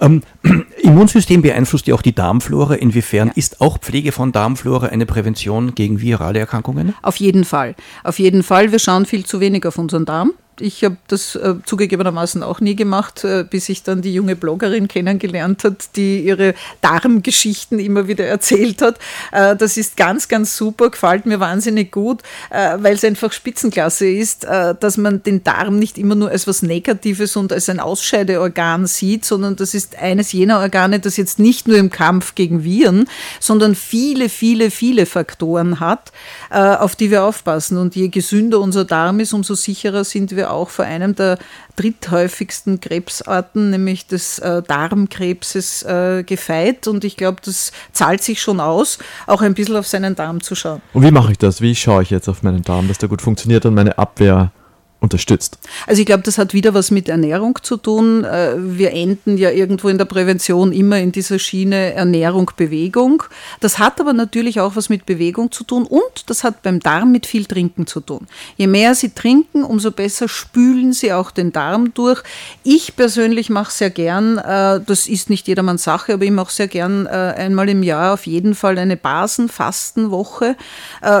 [0.00, 0.22] Ähm,
[0.82, 2.74] Immunsystem beeinflusst ja auch die Darmflora.
[2.74, 3.34] Inwiefern ja.
[3.36, 6.94] ist auch Pflege von Darmflora eine Prävention gegen virale Erkrankungen?
[7.02, 7.74] Auf jeden Fall.
[8.04, 8.72] Auf jeden Fall.
[8.72, 12.76] Wir schauen viel zu wenig auf unseren Darm ich habe das äh, zugegebenermaßen auch nie
[12.76, 18.24] gemacht, äh, bis ich dann die junge Bloggerin kennengelernt hat, die ihre Darmgeschichten immer wieder
[18.26, 18.98] erzählt hat.
[19.32, 24.08] Äh, das ist ganz, ganz super, gefällt mir wahnsinnig gut, äh, weil es einfach Spitzenklasse
[24.08, 27.80] ist, äh, dass man den Darm nicht immer nur als was Negatives und als ein
[27.80, 32.64] Ausscheideorgan sieht, sondern das ist eines jener Organe, das jetzt nicht nur im Kampf gegen
[32.64, 33.08] Viren,
[33.40, 36.12] sondern viele, viele, viele Faktoren hat,
[36.50, 37.76] äh, auf die wir aufpassen.
[37.76, 41.38] Und je gesünder unser Darm ist, umso sicherer sind wir auch vor einem der
[41.76, 46.88] dritthäufigsten Krebsarten, nämlich des äh, Darmkrebses, äh, gefeit.
[46.88, 50.54] Und ich glaube, das zahlt sich schon aus, auch ein bisschen auf seinen Darm zu
[50.54, 50.80] schauen.
[50.92, 51.60] Und wie mache ich das?
[51.60, 54.52] Wie schaue ich jetzt auf meinen Darm, dass der gut funktioniert und meine Abwehr
[54.98, 55.58] unterstützt.
[55.86, 58.24] Also ich glaube, das hat wieder was mit Ernährung zu tun.
[58.24, 63.22] Äh, wir enden ja irgendwo in der Prävention immer in dieser Schiene Ernährung, Bewegung.
[63.60, 67.12] Das hat aber natürlich auch was mit Bewegung zu tun und das hat beim Darm
[67.12, 68.26] mit viel Trinken zu tun.
[68.56, 72.22] Je mehr Sie trinken, umso besser spülen Sie auch den Darm durch.
[72.64, 76.68] Ich persönlich mache sehr gern, äh, das ist nicht jedermanns Sache, aber ich mache sehr
[76.68, 80.56] gern äh, einmal im Jahr auf jeden Fall eine Basenfastenwoche,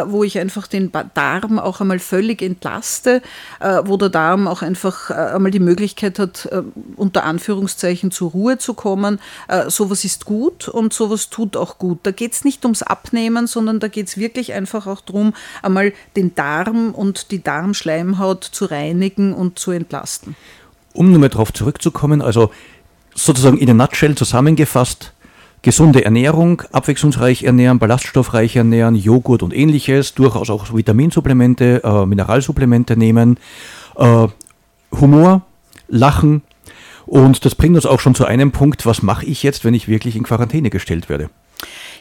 [0.06, 3.22] wo ich einfach den Darm auch einmal völlig entlaste
[3.84, 6.62] wo der Darm auch einfach äh, einmal die Möglichkeit hat, äh,
[6.96, 9.18] unter Anführungszeichen zur Ruhe zu kommen.
[9.48, 12.00] Äh, sowas ist gut und sowas tut auch gut.
[12.04, 15.92] Da geht es nicht ums Abnehmen, sondern da geht es wirklich einfach auch darum, einmal
[16.16, 20.36] den Darm und die Darmschleimhaut zu reinigen und zu entlasten.
[20.92, 22.50] Um nur mal darauf zurückzukommen, also
[23.14, 25.12] sozusagen in a nutshell zusammengefasst,
[25.66, 33.36] gesunde Ernährung, abwechslungsreich ernähren, ballaststoffreich ernähren, Joghurt und ähnliches, durchaus auch Vitaminsupplemente, äh, Mineralsupplemente nehmen,
[33.96, 34.28] äh,
[34.92, 35.42] Humor,
[35.88, 36.42] Lachen.
[37.04, 39.88] Und das bringt uns auch schon zu einem Punkt, was mache ich jetzt, wenn ich
[39.88, 41.30] wirklich in Quarantäne gestellt werde?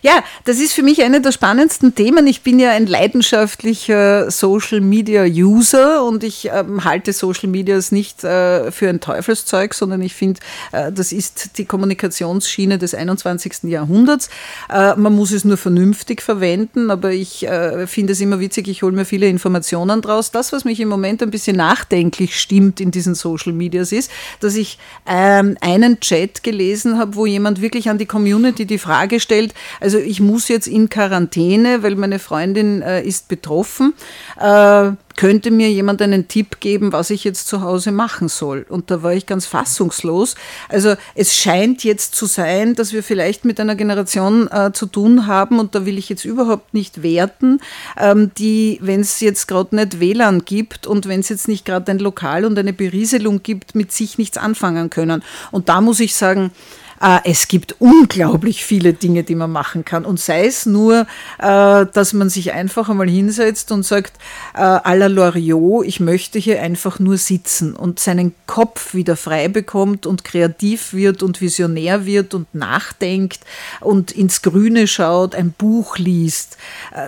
[0.01, 2.27] Ja, das ist für mich eine der spannendsten Themen.
[2.27, 8.23] Ich bin ja ein leidenschaftlicher Social Media User und ich ähm, halte Social Medias nicht
[8.23, 10.39] äh, für ein Teufelszeug, sondern ich finde,
[10.71, 13.63] äh, das ist die Kommunikationsschiene des 21.
[13.63, 14.29] Jahrhunderts.
[14.69, 18.83] Äh, man muss es nur vernünftig verwenden, aber ich äh, finde es immer witzig, ich
[18.83, 20.31] hole mir viele Informationen draus.
[20.31, 24.55] Das, was mich im Moment ein bisschen nachdenklich stimmt in diesen Social Medias ist, dass
[24.55, 29.53] ich ähm, einen Chat gelesen habe, wo jemand wirklich an die Community die Frage stellt,
[29.85, 33.93] also ich muss jetzt in Quarantäne, weil meine Freundin äh, ist betroffen.
[34.39, 38.65] Äh, könnte mir jemand einen Tipp geben, was ich jetzt zu Hause machen soll?
[38.67, 40.33] Und da war ich ganz fassungslos.
[40.69, 45.27] Also es scheint jetzt zu sein, dass wir vielleicht mit einer Generation äh, zu tun
[45.27, 47.59] haben, und da will ich jetzt überhaupt nicht werten,
[47.95, 51.91] ähm, die, wenn es jetzt gerade nicht WLAN gibt und wenn es jetzt nicht gerade
[51.91, 55.23] ein Lokal und eine Berieselung gibt, mit sich nichts anfangen können.
[55.51, 56.49] Und da muss ich sagen,
[57.23, 60.05] es gibt unglaublich viele Dinge, die man machen kann.
[60.05, 61.05] Und sei es nur,
[61.39, 64.13] äh, dass man sich einfach einmal hinsetzt und sagt,
[64.53, 69.47] äh, à la Loriot, ich möchte hier einfach nur sitzen und seinen Kopf wieder frei
[69.49, 73.41] bekommt und kreativ wird und visionär wird und nachdenkt
[73.81, 76.57] und ins Grüne schaut, ein Buch liest,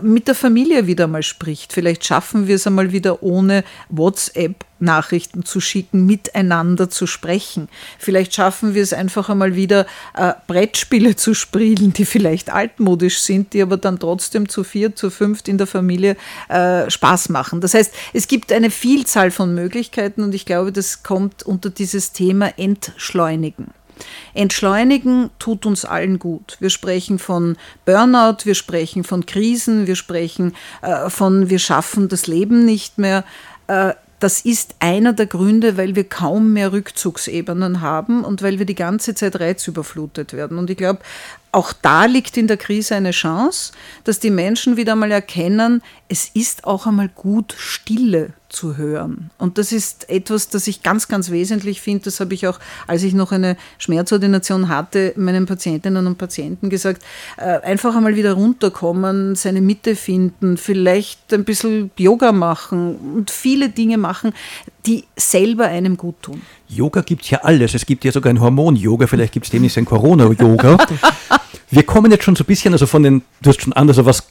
[0.01, 1.73] mit der Familie wieder mal spricht.
[1.73, 7.69] Vielleicht schaffen wir es einmal wieder ohne WhatsApp Nachrichten zu schicken, miteinander zu sprechen.
[7.97, 13.53] Vielleicht schaffen wir es einfach einmal wieder, äh, Brettspiele zu spielen, die vielleicht altmodisch sind,
[13.53, 16.17] die aber dann trotzdem zu vier, zu fünft in der Familie
[16.49, 17.61] äh, Spaß machen.
[17.61, 22.11] Das heißt, es gibt eine Vielzahl von Möglichkeiten und ich glaube, das kommt unter dieses
[22.11, 23.71] Thema Entschleunigen.
[24.33, 26.57] Entschleunigen tut uns allen gut.
[26.59, 32.27] Wir sprechen von Burnout, wir sprechen von Krisen, wir sprechen äh, von wir schaffen das
[32.27, 33.23] Leben nicht mehr.
[34.19, 38.75] Das ist einer der Gründe, weil wir kaum mehr Rückzugsebenen haben und weil wir die
[38.75, 40.57] ganze Zeit reizüberflutet werden.
[40.57, 40.99] Und ich glaube,
[41.51, 43.71] auch da liegt in der Krise eine Chance,
[44.03, 49.29] dass die Menschen wieder mal erkennen, es ist auch einmal gut, Stille zu hören.
[49.37, 52.05] Und das ist etwas, das ich ganz, ganz wesentlich finde.
[52.05, 57.03] Das habe ich auch, als ich noch eine Schmerzordination hatte, meinen Patientinnen und Patienten gesagt.
[57.35, 63.69] Äh, einfach einmal wieder runterkommen, seine Mitte finden, vielleicht ein bisschen Yoga machen und viele
[63.69, 64.33] Dinge machen,
[64.87, 66.41] die selber einem gut tun.
[66.67, 67.73] Yoga gibt es ja alles.
[67.73, 70.77] Es gibt ja sogar ein Hormon-Yoga, vielleicht gibt es demnächst ein Corona-Yoga.
[71.69, 74.05] Wir kommen jetzt schon so ein bisschen, also von den, du hast schon an, also
[74.05, 74.29] was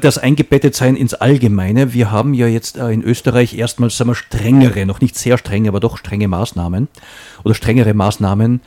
[0.00, 1.94] das Eingebettetsein ins Allgemeine.
[1.94, 5.68] Wir haben ja jetzt äh, in Österreich erstmals sagen wir, strengere, noch nicht sehr strenge,
[5.68, 6.88] aber doch strenge Maßnahmen
[7.44, 8.60] oder strengere Maßnahmen.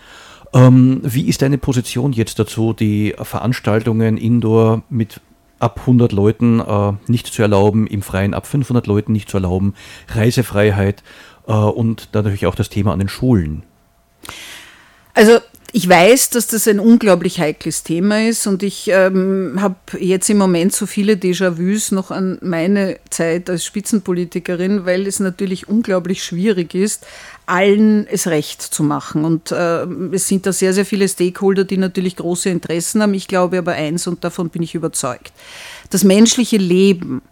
[0.54, 5.20] Ähm, wie ist deine Position jetzt dazu, die Veranstaltungen indoor mit
[5.64, 9.74] ab 100 Leuten äh, nicht zu erlauben, im Freien ab 500 Leuten nicht zu erlauben,
[10.09, 11.03] Reisefreiheit
[11.47, 13.64] äh, und dann natürlich auch das Thema an den Schulen?
[15.14, 15.39] Also
[15.76, 20.38] ich weiß, dass das ein unglaublich heikles Thema ist und ich ähm, habe jetzt im
[20.38, 26.76] Moment so viele Déjà-vus noch an meine Zeit als Spitzenpolitikerin, weil es natürlich unglaublich schwierig
[26.76, 27.07] ist,
[27.47, 29.26] allen es recht zu machen.
[29.26, 33.15] Und äh, es sind da sehr, sehr viele Stakeholder, die natürlich große Interessen haben.
[33.15, 35.34] Ich glaube aber eins und davon bin ich überzeugt.
[35.89, 37.24] Das menschliche Leben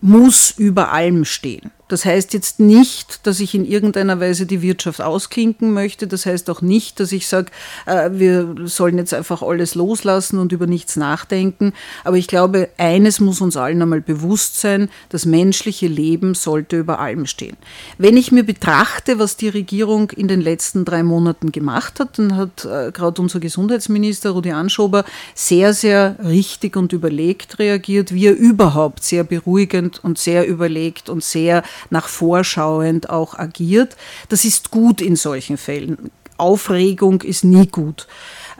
[0.00, 1.70] muss über allem stehen.
[1.90, 6.06] Das heißt jetzt nicht, dass ich in irgendeiner Weise die Wirtschaft ausklinken möchte.
[6.06, 7.50] Das heißt auch nicht, dass ich sage,
[7.84, 11.72] äh, wir sollen jetzt einfach alles loslassen und über nichts nachdenken.
[12.04, 17.00] Aber ich glaube, eines muss uns allen einmal bewusst sein, das menschliche Leben sollte über
[17.00, 17.56] allem stehen.
[17.98, 22.36] Wenn ich mir betrachte, was die Regierung in den letzten drei Monaten gemacht hat, dann
[22.36, 28.36] hat äh, gerade unser Gesundheitsminister Rudi Anschober sehr, sehr richtig und überlegt reagiert, wie er
[28.36, 33.96] überhaupt sehr beruhigend und sehr überlegt und sehr nach vorschauend auch agiert.
[34.28, 36.10] Das ist gut in solchen Fällen.
[36.36, 38.06] Aufregung ist nie gut.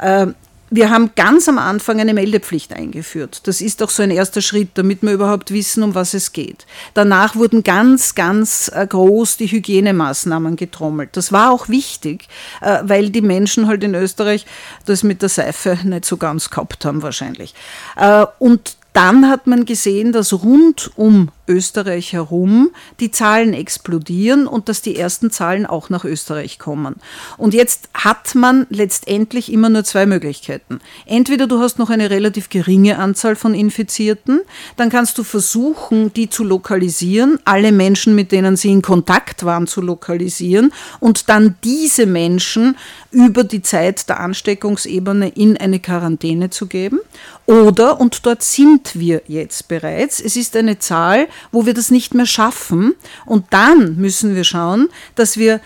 [0.01, 0.35] Ähm,
[0.73, 3.49] wir haben ganz am Anfang eine Meldepflicht eingeführt.
[3.49, 6.65] Das ist auch so ein erster Schritt, damit wir überhaupt wissen, um was es geht.
[6.95, 11.11] Danach wurden ganz, ganz äh, groß die Hygienemaßnahmen getrommelt.
[11.15, 12.29] Das war auch wichtig,
[12.61, 14.47] äh, weil die Menschen halt in Österreich
[14.87, 17.53] das mit der Seife nicht so ganz gehabt haben wahrscheinlich.
[17.97, 22.71] Äh, und dann hat man gesehen, dass rund um Österreich herum
[23.01, 26.97] die Zahlen explodieren und dass die ersten Zahlen auch nach Österreich kommen.
[27.37, 30.81] Und jetzt hat man letztendlich immer nur zwei Möglichkeiten.
[31.07, 34.41] Entweder du hast noch eine relativ geringe Anzahl von Infizierten,
[34.77, 39.67] dann kannst du versuchen, die zu lokalisieren, alle Menschen, mit denen sie in Kontakt waren,
[39.67, 42.77] zu lokalisieren und dann diese Menschen
[43.11, 47.01] über die Zeit der Ansteckungsebene in eine Quarantäne zu geben.
[47.47, 52.15] Oder, und dort sind wir jetzt bereits, es ist eine Zahl, wo wir das nicht
[52.15, 52.95] mehr schaffen.
[53.27, 55.61] Und dann müssen wir schauen, dass wir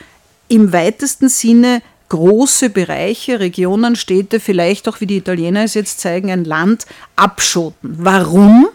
[0.49, 6.31] im weitesten Sinne große Bereiche, Regionen, Städte, vielleicht auch, wie die Italiener es jetzt zeigen,
[6.31, 7.97] ein Land abschotten.
[7.99, 8.69] Warum?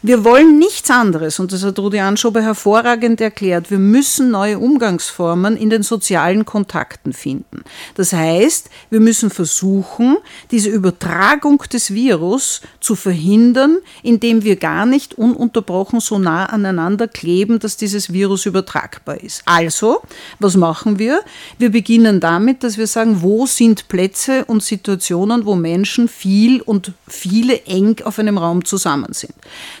[0.00, 3.68] Wir wollen nichts anderes, und das hat Rudi Anschober hervorragend erklärt.
[3.72, 7.64] Wir müssen neue Umgangsformen in den sozialen Kontakten finden.
[7.96, 10.18] Das heißt, wir müssen versuchen,
[10.52, 17.58] diese Übertragung des Virus zu verhindern, indem wir gar nicht ununterbrochen so nah aneinander kleben,
[17.58, 19.42] dass dieses Virus übertragbar ist.
[19.46, 20.02] Also,
[20.38, 21.22] was machen wir?
[21.58, 26.92] Wir beginnen damit, dass wir sagen, wo sind Plätze und Situationen, wo Menschen viel und
[27.08, 29.34] viele eng auf einem Raum zusammen sind.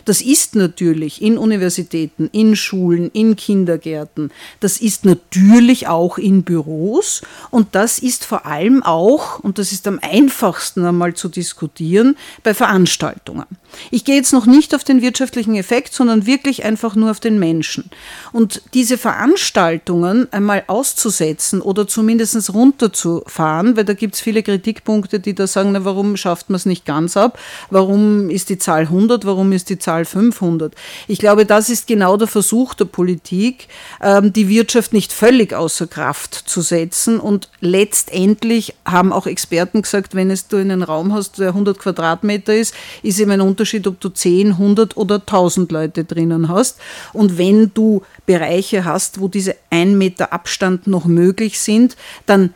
[0.08, 7.20] Das ist natürlich in Universitäten, in Schulen, in Kindergärten, das ist natürlich auch in Büros
[7.50, 12.54] und das ist vor allem auch, und das ist am einfachsten einmal zu diskutieren, bei
[12.54, 13.44] Veranstaltungen.
[13.90, 17.38] Ich gehe jetzt noch nicht auf den wirtschaftlichen Effekt, sondern wirklich einfach nur auf den
[17.38, 17.90] Menschen.
[18.32, 25.34] Und diese Veranstaltungen einmal auszusetzen oder zumindest runterzufahren, weil da gibt es viele Kritikpunkte, die
[25.34, 27.38] da sagen, na, warum schafft man es nicht ganz ab?
[27.70, 29.24] Warum ist die Zahl 100?
[29.24, 30.74] Warum ist die Zahl 500.
[31.06, 33.68] Ich glaube, das ist genau der Versuch der Politik,
[34.02, 37.20] ähm, die Wirtschaft nicht völlig außer Kraft zu setzen.
[37.20, 42.54] Und letztendlich haben auch Experten gesagt, wenn es du einen Raum hast, der 100 Quadratmeter
[42.54, 46.78] ist, ist eben ein Unterschied, ob du 10, 100 oder 1000 Leute drinnen hast.
[47.12, 51.96] Und wenn du Bereiche hast, wo diese 1 Meter Abstand noch möglich sind,
[52.26, 52.54] dann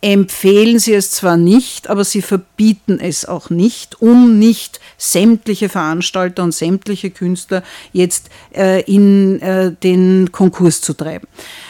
[0.00, 6.42] empfehlen sie es zwar nicht, aber sie verbieten es auch nicht, um nicht sämtliche Veranstalter
[6.42, 7.62] und sämtliche Künstler
[7.92, 11.28] jetzt äh, in äh, den Konkurs zu treiben.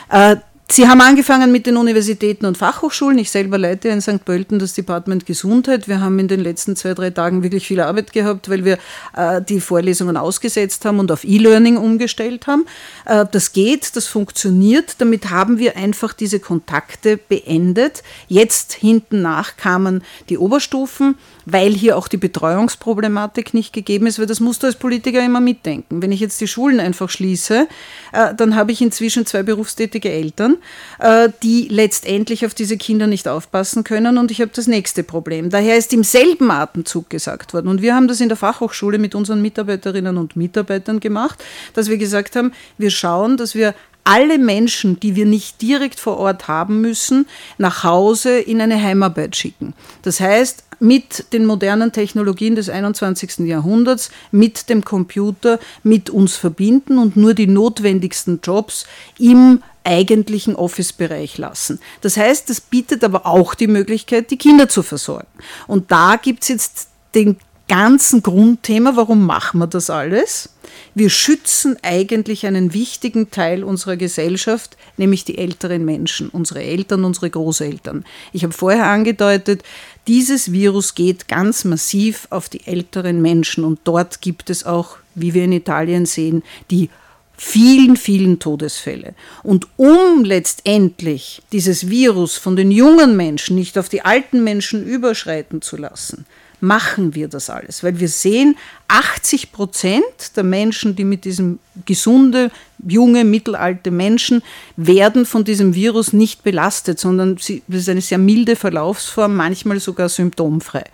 [0.09, 0.37] Äh,
[0.73, 3.19] Sie haben angefangen mit den Universitäten und Fachhochschulen.
[3.19, 4.25] Ich selber leite in St.
[4.25, 5.87] Pölten das Department Gesundheit.
[5.87, 8.79] Wir haben in den letzten zwei, drei Tagen wirklich viel Arbeit gehabt, weil wir
[9.15, 12.65] äh, die Vorlesungen ausgesetzt haben und auf E-Learning umgestellt haben.
[13.05, 14.95] Äh, das geht, das funktioniert.
[14.97, 18.03] Damit haben wir einfach diese Kontakte beendet.
[18.29, 21.17] Jetzt hinten nach kamen die Oberstufen
[21.47, 25.41] weil hier auch die Betreuungsproblematik nicht gegeben ist, weil das musst du als Politiker immer
[25.41, 26.03] mitdenken.
[26.03, 27.69] Wenn ich jetzt die Schulen einfach schließe,
[28.13, 30.57] äh, dann habe ich inzwischen zwei berufstätige Eltern,
[30.99, 35.51] äh, die letztendlich auf diese Kinder nicht aufpassen können und ich habe das nächste Problem.
[35.51, 39.15] Daher ist im selben Atemzug gesagt worden und wir haben das in der Fachhochschule mit
[39.15, 41.43] unseren Mitarbeiterinnen und Mitarbeitern gemacht,
[41.75, 43.75] dass wir gesagt haben, wir schauen, dass wir
[44.05, 47.27] alle Menschen, die wir nicht direkt vor Ort haben müssen,
[47.59, 49.75] nach Hause in eine Heimarbeit schicken.
[50.03, 53.47] Das heißt, mit den modernen Technologien des 21.
[53.47, 58.85] Jahrhunderts, mit dem Computer, mit uns verbinden und nur die notwendigsten Jobs
[59.17, 61.79] im eigentlichen Office-Bereich lassen.
[62.01, 65.29] Das heißt, das bietet aber auch die Möglichkeit, die Kinder zu versorgen.
[65.69, 67.37] Und da gibt es jetzt den
[67.69, 70.51] ganzen Grundthema, warum machen wir das alles?
[70.95, 77.31] Wir schützen eigentlich einen wichtigen Teil unserer Gesellschaft, nämlich die älteren Menschen, unsere Eltern, unsere
[77.31, 78.05] Großeltern.
[78.33, 79.63] Ich habe vorher angedeutet,
[80.07, 85.33] dieses Virus geht ganz massiv auf die älteren Menschen und dort gibt es auch, wie
[85.33, 86.91] wir in Italien sehen, die
[87.39, 89.15] vielen, vielen Todesfälle.
[89.43, 95.63] Und um letztendlich dieses Virus von den jungen Menschen nicht auf die alten Menschen überschreiten
[95.63, 96.27] zu lassen,
[96.63, 97.83] machen wir das alles?
[97.83, 98.57] Weil wir sehen,
[98.87, 102.51] 80 Prozent der Menschen, die mit diesem gesunde,
[102.87, 104.43] junge, mittelalte Menschen,
[104.77, 110.09] werden von diesem Virus nicht belastet, sondern es ist eine sehr milde Verlaufsform, manchmal sogar
[110.09, 110.85] symptomfrei.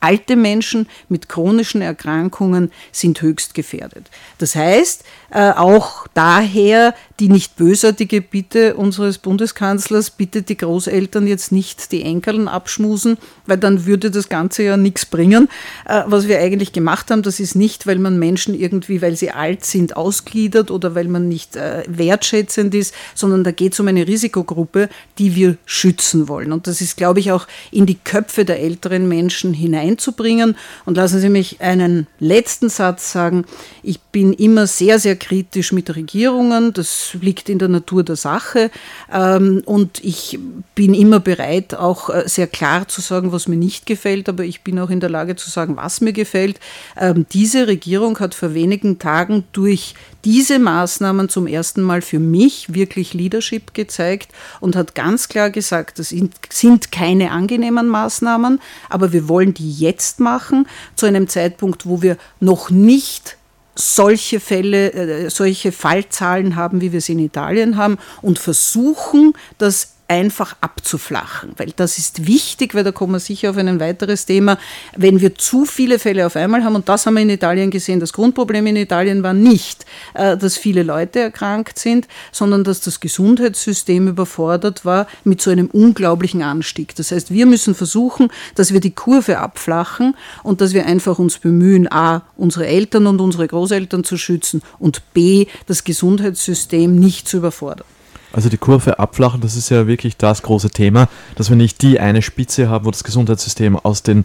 [0.00, 4.10] Alte Menschen mit chronischen Erkrankungen sind höchst gefährdet.
[4.38, 11.50] Das heißt, äh, auch daher die nicht bösartige Bitte unseres Bundeskanzlers, bitte die Großeltern jetzt
[11.50, 13.16] nicht die Enkeln abschmusen,
[13.46, 15.48] weil dann würde das Ganze ja nichts bringen.
[15.86, 19.30] Äh, was wir eigentlich gemacht haben, das ist nicht, weil man Menschen irgendwie, weil sie
[19.30, 23.88] alt sind, ausgliedert oder weil man nicht äh, wertschätzend ist, sondern da geht es um
[23.88, 24.88] eine Risikogruppe,
[25.18, 26.52] die wir schützen wollen.
[26.52, 29.54] Und das ist, glaube ich, auch in die Köpfe der älteren Menschen
[29.86, 30.56] hineinzubringen.
[30.84, 33.44] Und lassen Sie mich einen letzten Satz sagen.
[33.82, 36.72] Ich bin immer sehr, sehr kritisch mit Regierungen.
[36.72, 38.70] Das liegt in der Natur der Sache.
[39.12, 40.38] Ähm, und ich
[40.74, 44.62] bin immer bereit, auch äh, sehr klar zu sagen, was mir nicht gefällt, aber ich
[44.62, 46.60] bin auch in der Lage zu sagen, was mir gefällt.
[46.96, 49.94] Ähm, diese Regierung hat vor wenigen Tagen durch
[50.26, 56.00] diese Maßnahmen zum ersten Mal für mich wirklich Leadership gezeigt und hat ganz klar gesagt,
[56.00, 56.12] das
[56.50, 58.60] sind keine angenehmen Maßnahmen,
[58.90, 60.66] aber wir wollen die jetzt machen,
[60.96, 63.36] zu einem Zeitpunkt, wo wir noch nicht
[63.76, 69.95] solche Fälle, äh, solche Fallzahlen haben, wie wir sie in Italien haben und versuchen, das
[70.08, 74.58] einfach abzuflachen, weil das ist wichtig, weil da kommen wir sicher auf ein weiteres Thema.
[74.96, 77.98] Wenn wir zu viele Fälle auf einmal haben, und das haben wir in Italien gesehen,
[77.98, 79.84] das Grundproblem in Italien war nicht,
[80.14, 85.66] äh, dass viele Leute erkrankt sind, sondern dass das Gesundheitssystem überfordert war mit so einem
[85.66, 86.94] unglaublichen Anstieg.
[86.94, 91.38] Das heißt, wir müssen versuchen, dass wir die Kurve abflachen und dass wir einfach uns
[91.38, 97.38] bemühen, a, unsere Eltern und unsere Großeltern zu schützen und b, das Gesundheitssystem nicht zu
[97.38, 97.95] überfordern.
[98.36, 101.98] Also die Kurve abflachen, das ist ja wirklich das große Thema, dass wir nicht die
[101.98, 104.24] eine Spitze haben, wo das Gesundheitssystem aus den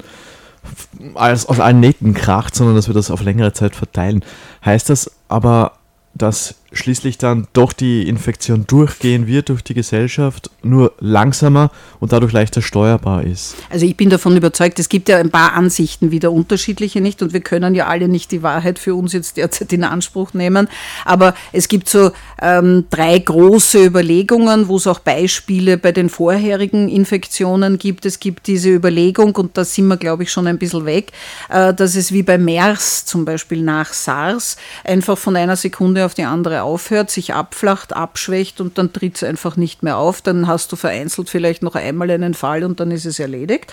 [1.15, 4.23] aus allen Nähten kracht, sondern dass wir das auf längere Zeit verteilen.
[4.65, 5.71] Heißt das aber
[6.13, 11.69] dass schließlich dann doch die Infektion durchgehen wird durch die Gesellschaft, nur langsamer
[11.99, 13.55] und dadurch leichter steuerbar ist.
[13.69, 17.33] Also ich bin davon überzeugt, es gibt ja ein paar Ansichten wieder unterschiedliche nicht und
[17.33, 20.69] wir können ja alle nicht die Wahrheit für uns jetzt derzeit in Anspruch nehmen,
[21.03, 22.11] aber es gibt so
[22.41, 28.05] ähm, drei große Überlegungen, wo es auch Beispiele bei den vorherigen Infektionen gibt.
[28.05, 31.11] Es gibt diese Überlegung und da sind wir glaube ich schon ein bisschen weg,
[31.49, 34.55] äh, dass es wie bei MERS zum Beispiel nach SARS
[34.85, 39.23] einfach von einer Sekunde auf die andere aufhört, sich abflacht, abschwächt und dann tritt es
[39.23, 40.21] einfach nicht mehr auf.
[40.21, 43.71] Dann hast du vereinzelt vielleicht noch einmal einen Fall und dann ist es erledigt.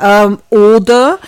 [0.00, 1.18] Ähm, oder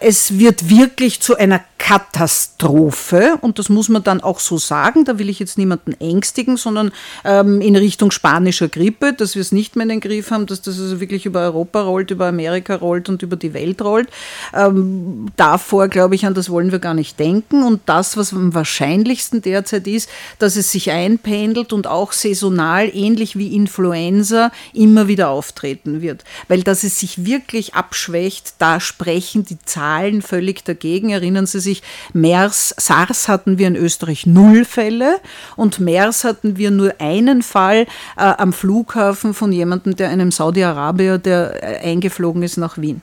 [0.00, 5.18] es wird wirklich zu einer Katastrophe und das muss man dann auch so sagen, da
[5.18, 6.92] will ich jetzt niemanden ängstigen, sondern
[7.24, 10.62] ähm, in Richtung spanischer Grippe, dass wir es nicht mehr in den Griff haben, dass
[10.62, 14.08] das also wirklich über Europa rollt, über Amerika rollt und über die Welt rollt.
[14.54, 18.54] Ähm, davor glaube ich an das wollen wir gar nicht denken und das, was am
[18.54, 20.08] wahrscheinlichsten derzeit ist,
[20.38, 26.22] dass es sich einpendelt und auch saisonal, ähnlich wie Influenza, immer wieder auftreten wird.
[26.46, 31.10] Weil dass es sich wirklich abschwächt, da sprechen die Zahlen völlig dagegen.
[31.10, 31.82] Erinnern Sie sich,
[32.12, 35.20] MERS, SARS hatten wir in Österreich null Fälle
[35.56, 37.86] und MERS hatten wir nur einen Fall
[38.16, 43.02] äh, am Flughafen von jemandem, der einem Saudi-Arabier, der äh, eingeflogen ist nach Wien.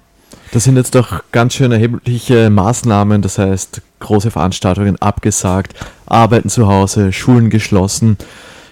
[0.52, 5.76] Das sind jetzt doch ganz schön erhebliche Maßnahmen, das heißt große Veranstaltungen abgesagt,
[6.08, 8.18] Arbeiten zu Hause, Schulen geschlossen.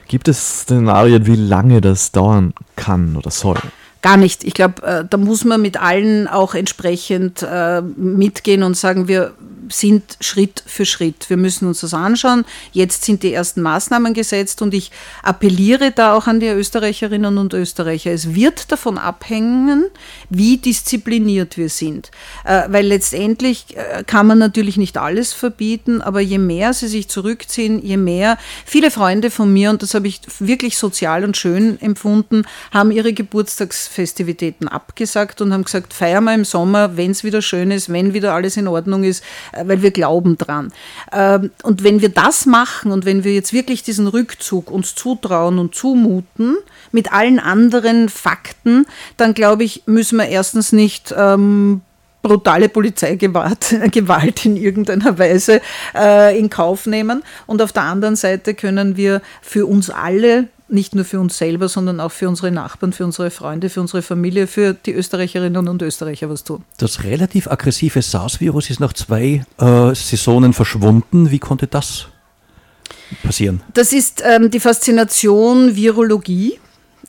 [0.08, 3.60] Gibt es Szenarien, wie lange das dauern kann oder soll?
[4.02, 4.44] Gar nicht.
[4.44, 9.34] Ich glaube, äh, da muss man mit allen auch entsprechend äh, mitgehen und sagen, wir
[9.70, 11.30] sind Schritt für Schritt.
[11.30, 12.46] Wir müssen uns das anschauen.
[12.72, 14.92] Jetzt sind die ersten Maßnahmen gesetzt und ich
[15.24, 18.12] appelliere da auch an die Österreicherinnen und Österreicher.
[18.12, 19.86] Es wird davon abhängen,
[20.30, 22.12] wie diszipliniert wir sind.
[22.46, 27.08] Äh, weil letztendlich äh, kann man natürlich nicht alles verbieten, aber je mehr sie sich
[27.08, 31.80] zurückziehen, je mehr viele Freunde von mir, und das habe ich wirklich sozial und schön
[31.82, 37.42] empfunden, haben ihre Geburtstagsfestivitäten abgesagt und haben gesagt, feiern wir im Sommer, wenn es wieder
[37.42, 39.24] schön ist, wenn wieder alles in Ordnung ist,
[39.66, 40.72] weil wir glauben dran.
[41.12, 45.60] Ähm, und wenn wir das machen und wenn wir jetzt wirklich diesen Rückzug uns zutrauen
[45.60, 46.58] und zumuten,
[46.92, 48.86] mit allen anderen Fakten,
[49.18, 51.82] dann glaube ich, müssen wir erstens nicht ähm,
[52.22, 53.72] brutale Polizeigewalt
[54.46, 55.62] in irgendeiner Weise
[55.96, 57.24] äh, in Kauf nehmen.
[57.46, 61.70] Und auf der anderen Seite können wir für uns alle nicht nur für uns selber,
[61.70, 65.82] sondern auch für unsere Nachbarn, für unsere Freunde, für unsere Familie, für die Österreicherinnen und
[65.82, 66.64] Österreicher was tun.
[66.78, 71.32] Das relativ aggressive SARS-Virus ist nach zwei äh, Saisonen verschwunden.
[71.32, 72.08] Wie konnte das
[73.24, 73.62] passieren?
[73.74, 76.60] Das ist ähm, die Faszination Virologie.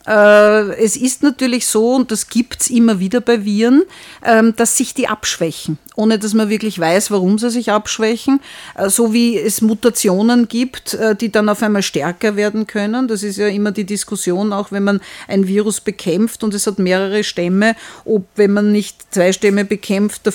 [0.08, 3.82] Äh, es ist natürlich so, und das gibt es immer wieder bei Viren,
[4.24, 8.40] ähm, dass sich die abschwächen, ohne dass man wirklich weiß, warum sie sich abschwächen.
[8.74, 13.06] Äh, so wie es Mutationen gibt, äh, die dann auf einmal stärker werden können.
[13.06, 16.78] Das ist ja immer die Diskussion, auch wenn man ein Virus bekämpft und es hat
[16.78, 20.32] mehrere Stämme, ob wenn man nicht zwei Stämme bekämpft, der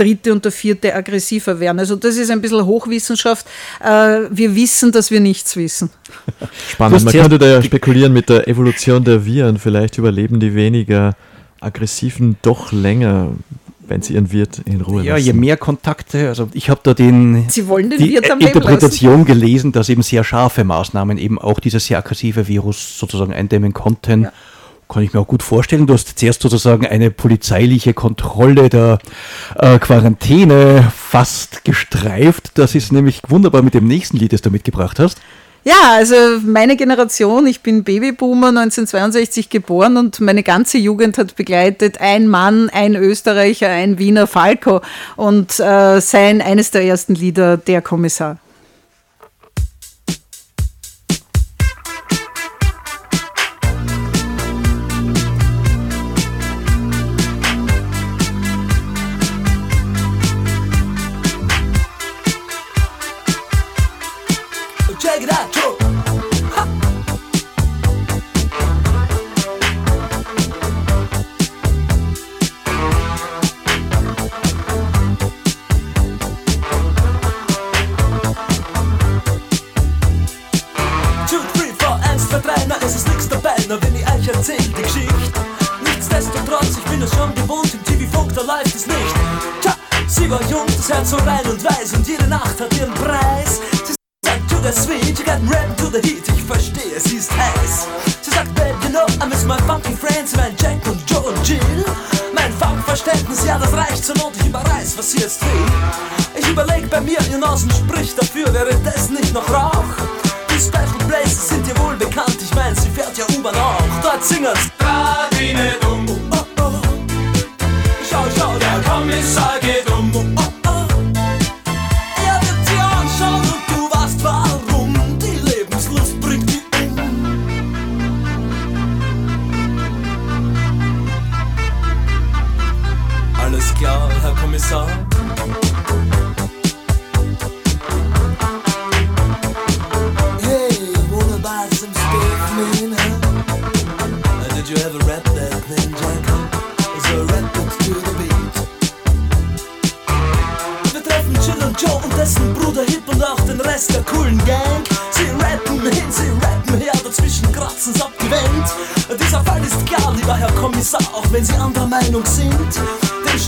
[0.00, 1.78] dritte und der vierte aggressiver werden.
[1.78, 3.46] Also das ist ein bisschen Hochwissenschaft.
[3.80, 5.90] Äh, wir wissen, dass wir nichts wissen.
[6.70, 7.04] Spannend.
[7.04, 9.58] Man könnte da ja spekulieren mit der Evolution der Viren.
[9.58, 11.14] Vielleicht überleben die weniger
[11.60, 13.32] aggressiven doch länger
[13.90, 15.26] wenn sie ihren Wirt in Ruhe ja, lassen.
[15.26, 19.72] Ja, je mehr Kontakte, also ich habe da den, sie wollen den die Interpretation gelesen,
[19.72, 24.22] dass eben sehr scharfe Maßnahmen eben auch dieses sehr aggressive Virus sozusagen eindämmen konnten.
[24.22, 24.32] Ja
[24.90, 25.86] kann ich mir auch gut vorstellen.
[25.86, 28.98] Du hast zuerst sozusagen eine polizeiliche Kontrolle der
[29.58, 32.52] äh, Quarantäne fast gestreift.
[32.54, 35.18] Das ist nämlich wunderbar mit dem nächsten Lied, das du mitgebracht hast.
[35.62, 42.00] Ja, also meine Generation, ich bin Babyboomer, 1962 geboren und meine ganze Jugend hat begleitet
[42.00, 44.80] ein Mann, ein Österreicher, ein Wiener Falco
[45.16, 48.38] und äh, sein eines der ersten Lieder, der Kommissar.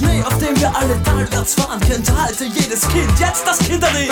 [0.03, 3.19] Schnee, auf dem wir alle talwärts fahren, kennt heute jedes Kind.
[3.21, 4.11] Jetzt das Kinderlied.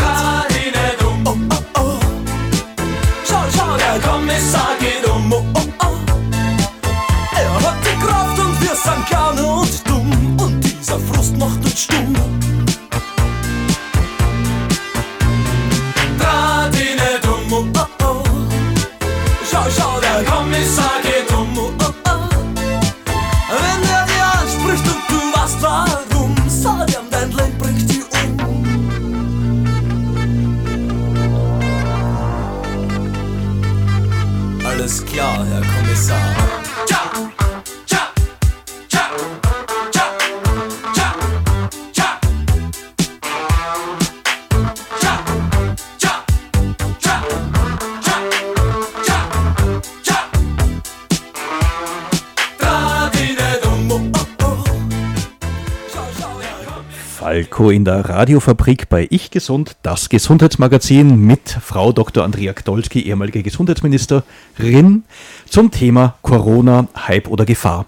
[57.70, 62.24] In der Radiofabrik bei Ich Gesund, das Gesundheitsmagazin mit Frau Dr.
[62.24, 65.04] Andrea Gdolski, ehemalige Gesundheitsministerin,
[65.48, 67.86] zum Thema Corona, Hype oder Gefahr.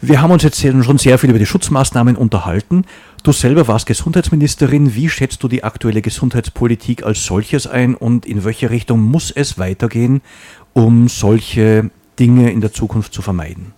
[0.00, 2.84] Wir haben uns jetzt schon sehr viel über die Schutzmaßnahmen unterhalten.
[3.24, 4.94] Du selber warst Gesundheitsministerin.
[4.94, 9.58] Wie schätzt du die aktuelle Gesundheitspolitik als solches ein und in welche Richtung muss es
[9.58, 10.20] weitergehen,
[10.72, 13.72] um solche Dinge in der Zukunft zu vermeiden?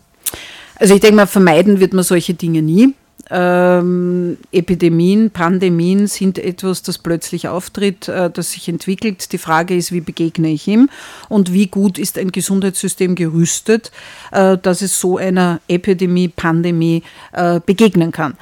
[0.74, 2.92] Also ich denke mal, vermeiden wird man solche Dinge nie.
[3.30, 9.32] Ähm, Epidemien, Pandemien sind etwas, das plötzlich auftritt, äh, das sich entwickelt.
[9.32, 10.88] Die Frage ist, wie begegne ich ihm
[11.28, 13.92] und wie gut ist ein Gesundheitssystem gerüstet,
[14.32, 17.02] äh, dass es so einer Epidemie, Pandemie
[17.32, 18.34] äh, begegnen kann.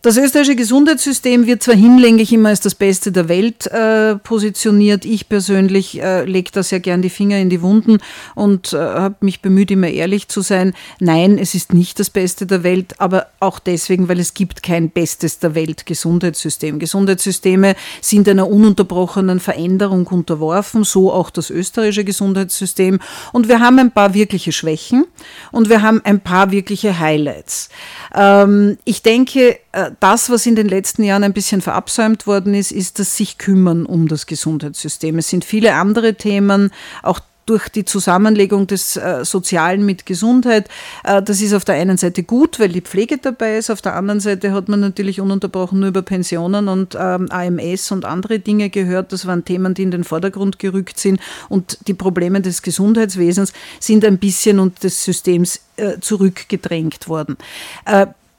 [0.00, 5.04] Das österreichische Gesundheitssystem wird zwar hinlänglich immer als das Beste der Welt äh, positioniert.
[5.04, 7.98] Ich persönlich äh, lege da sehr gern die Finger in die Wunden
[8.36, 10.72] und äh, habe mich bemüht, immer ehrlich zu sein.
[11.00, 14.90] Nein, es ist nicht das Beste der Welt, aber auch deswegen, weil es gibt kein
[14.90, 16.78] Bestes der Welt Gesundheitssystem.
[16.78, 23.00] Gesundheitssysteme sind einer ununterbrochenen Veränderung unterworfen, so auch das österreichische Gesundheitssystem.
[23.32, 25.06] Und wir haben ein paar wirkliche Schwächen
[25.50, 27.68] und wir haben ein paar wirkliche Highlights.
[28.14, 32.72] Ähm, ich denke, äh, das, was in den letzten Jahren ein bisschen verabsäumt worden ist,
[32.72, 35.18] ist das sich kümmern um das Gesundheitssystem.
[35.18, 36.70] Es sind viele andere Themen,
[37.02, 40.68] auch durch die Zusammenlegung des äh, Sozialen mit Gesundheit.
[41.02, 43.70] Äh, das ist auf der einen Seite gut, weil die Pflege dabei ist.
[43.70, 48.04] Auf der anderen Seite hat man natürlich ununterbrochen nur über Pensionen und ähm, AMS und
[48.04, 49.12] andere Dinge gehört.
[49.12, 51.20] Das waren Themen, die in den Vordergrund gerückt sind.
[51.48, 57.38] Und die Probleme des Gesundheitswesens sind ein bisschen und des Systems äh, zurückgedrängt worden.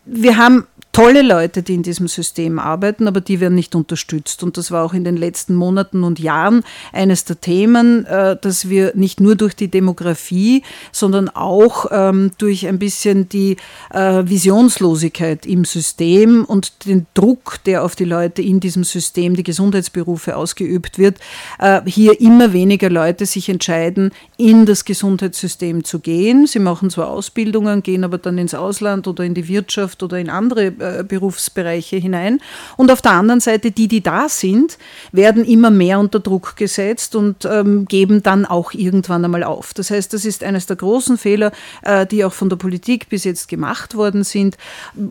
[0.06, 0.66] Wir haben
[1.00, 4.44] tolle Leute, die in diesem System arbeiten, aber die werden nicht unterstützt.
[4.44, 8.68] Und das war auch in den letzten Monaten und Jahren eines der Themen, äh, dass
[8.68, 13.56] wir nicht nur durch die Demografie, sondern auch ähm, durch ein bisschen die
[13.92, 19.44] äh, Visionslosigkeit im System und den Druck, der auf die Leute in diesem System, die
[19.44, 21.18] Gesundheitsberufe ausgeübt wird,
[21.60, 26.46] äh, hier immer weniger Leute sich entscheiden, in das Gesundheitssystem zu gehen.
[26.46, 30.30] Sie machen zwar Ausbildungen, gehen aber dann ins Ausland oder in die Wirtschaft oder in
[30.30, 30.74] andere
[31.04, 32.42] Berufsbereiche hinein.
[32.78, 34.78] Und auf der anderen Seite, die, die da sind,
[35.12, 39.74] werden immer mehr unter Druck gesetzt und ähm, geben dann auch irgendwann einmal auf.
[39.74, 43.24] Das heißt, das ist eines der großen Fehler, äh, die auch von der Politik bis
[43.24, 44.58] jetzt gemacht worden sind.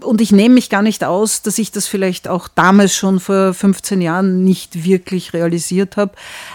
[0.00, 3.54] Und ich nehme mich gar nicht aus, dass ich das vielleicht auch damals schon vor
[3.54, 6.12] 15 Jahren nicht wirklich realisiert habe,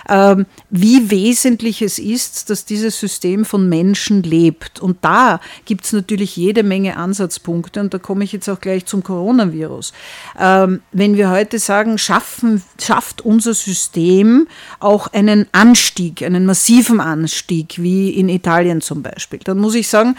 [0.10, 4.80] ähm, wie wesentlich es ist, dass dieses System von Menschen lebt.
[4.80, 8.86] Und da gibt es natürlich jede Menge Ansatzpunkte und da komme ich jetzt auch gleich
[8.86, 9.94] zum Coronavirus.
[10.40, 14.48] Ähm, wenn wir heute sagen, schaffen, schafft unser System
[14.80, 20.16] auch einen Anstieg, einen massiven Anstieg, wie in Italien zum Beispiel, dann muss ich sagen,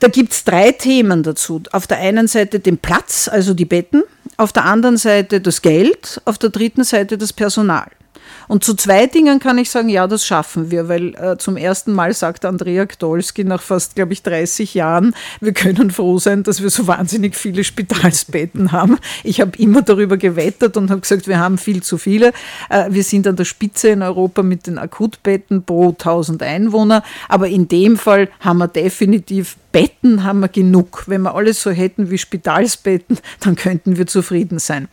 [0.00, 1.62] da gibt es drei Themen dazu.
[1.72, 4.02] Auf der einen Seite den Platz, also die Betten,
[4.36, 7.86] auf der anderen Seite das Geld, auf der dritten Seite das Personal.
[8.48, 11.92] Und zu zwei Dingen kann ich sagen, ja, das schaffen wir, weil äh, zum ersten
[11.92, 16.62] Mal sagt Andrea Gdolski nach fast, glaube ich, 30 Jahren, wir können froh sein, dass
[16.62, 18.98] wir so wahnsinnig viele Spitalsbetten haben.
[19.24, 22.32] Ich habe immer darüber gewettert und habe gesagt, wir haben viel zu viele.
[22.70, 27.48] Äh, wir sind an der Spitze in Europa mit den Akutbetten pro 1000 Einwohner, aber
[27.48, 31.04] in dem Fall haben wir definitiv Betten haben wir genug.
[31.06, 34.88] Wenn wir alles so hätten wie Spitalsbetten, dann könnten wir zufrieden sein.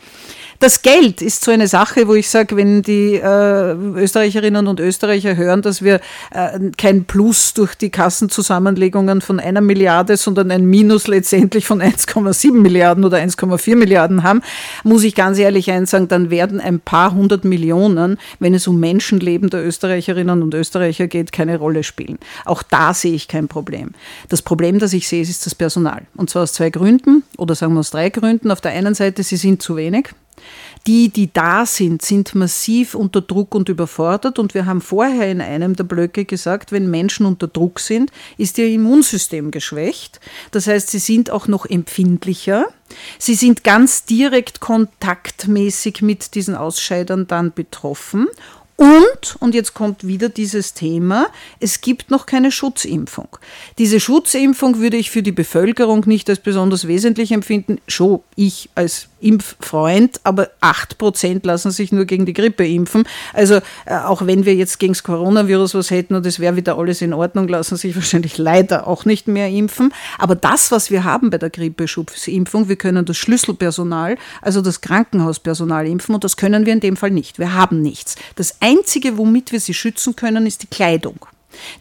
[0.63, 5.35] Das Geld ist so eine Sache, wo ich sage, wenn die äh, Österreicherinnen und Österreicher
[5.35, 5.99] hören, dass wir
[6.31, 12.53] äh, kein Plus durch die Kassenzusammenlegungen von einer Milliarde, sondern ein Minus letztendlich von 1,7
[12.53, 14.41] Milliarden oder 1,4 Milliarden haben,
[14.85, 19.49] muss ich ganz ehrlich einsagen, dann werden ein paar hundert Millionen, wenn es um Menschenleben
[19.49, 22.19] der Österreicherinnen und Österreicher geht, keine Rolle spielen.
[22.45, 23.89] Auch da sehe ich kein Problem.
[24.29, 26.03] Das Problem, das ich sehe, ist das Personal.
[26.15, 28.49] Und zwar aus zwei Gründen oder sagen wir aus drei Gründen.
[28.49, 30.11] Auf der einen Seite, sie sind zu wenig.
[30.85, 34.37] Die, die da sind, sind massiv unter Druck und überfordert.
[34.37, 38.57] Und wir haben vorher in einem der Blöcke gesagt, wenn Menschen unter Druck sind, ist
[38.57, 40.19] ihr Immunsystem geschwächt.
[40.51, 42.65] Das heißt, sie sind auch noch empfindlicher.
[43.17, 48.27] Sie sind ganz direkt kontaktmäßig mit diesen Ausscheidern dann betroffen.
[48.75, 51.27] Und, und jetzt kommt wieder dieses Thema,
[51.59, 53.27] es gibt noch keine Schutzimpfung.
[53.77, 57.79] Diese Schutzimpfung würde ich für die Bevölkerung nicht als besonders wesentlich empfinden.
[57.87, 63.03] Schon ich als Impffreund, aber 8% lassen sich nur gegen die Grippe impfen.
[63.31, 63.55] Also
[63.85, 67.01] äh, auch wenn wir jetzt gegen das Coronavirus was hätten und es wäre wieder alles
[67.01, 69.93] in Ordnung, lassen sich wahrscheinlich leider auch nicht mehr impfen.
[70.17, 75.87] Aber das, was wir haben bei der Grippeschutzimpfung, wir können das Schlüsselpersonal, also das Krankenhauspersonal
[75.87, 77.39] impfen und das können wir in dem Fall nicht.
[77.39, 78.15] Wir haben nichts.
[78.35, 81.25] Das Einzige, womit wir sie schützen können, ist die Kleidung.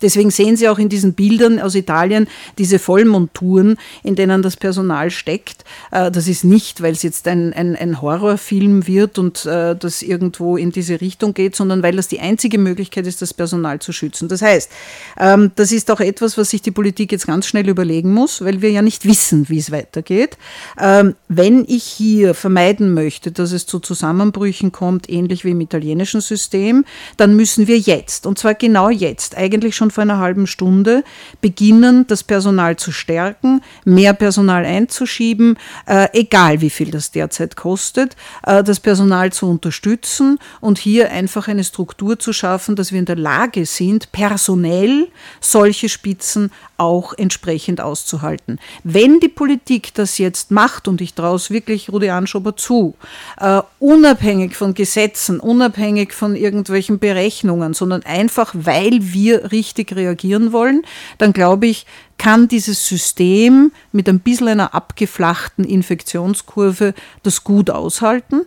[0.00, 2.26] Deswegen sehen Sie auch in diesen Bildern aus Italien
[2.58, 5.64] diese Vollmonturen, in denen das Personal steckt.
[5.90, 10.02] Äh, das ist nicht, weil es jetzt ein, ein, ein Horrorfilm wird und äh, das
[10.02, 13.92] irgendwo in diese Richtung geht, sondern weil das die einzige Möglichkeit ist, das Personal zu
[13.92, 14.28] schützen.
[14.28, 14.70] Das heißt,
[15.18, 18.62] ähm, das ist auch etwas, was sich die Politik jetzt ganz schnell überlegen muss, weil
[18.62, 20.36] wir ja nicht wissen, wie es weitergeht.
[20.78, 26.20] Ähm, wenn ich hier vermeiden möchte, dass es zu Zusammenbrüchen kommt, ähnlich wie im italienischen
[26.20, 26.84] System,
[27.16, 31.04] dann müssen wir jetzt, und zwar genau jetzt, eigentlich eigentlich schon vor einer halben Stunde,
[31.40, 38.16] beginnen, das Personal zu stärken, mehr Personal einzuschieben, äh, egal wie viel das derzeit kostet,
[38.44, 43.04] äh, das Personal zu unterstützen und hier einfach eine Struktur zu schaffen, dass wir in
[43.04, 45.08] der Lage sind, personell
[45.40, 46.50] solche Spitzen
[46.82, 48.58] auch entsprechend auszuhalten.
[48.82, 52.96] Wenn die Politik das jetzt macht, und ich traue es wirklich Rudi Anschober zu,
[53.40, 60.82] uh, unabhängig von Gesetzen, unabhängig von irgendwelchen Berechnungen, sondern einfach, weil wir richtig reagieren wollen,
[61.18, 61.86] dann glaube ich,
[62.22, 66.94] kann dieses System mit ein bisschen einer abgeflachten Infektionskurve
[67.24, 68.42] das gut aushalten.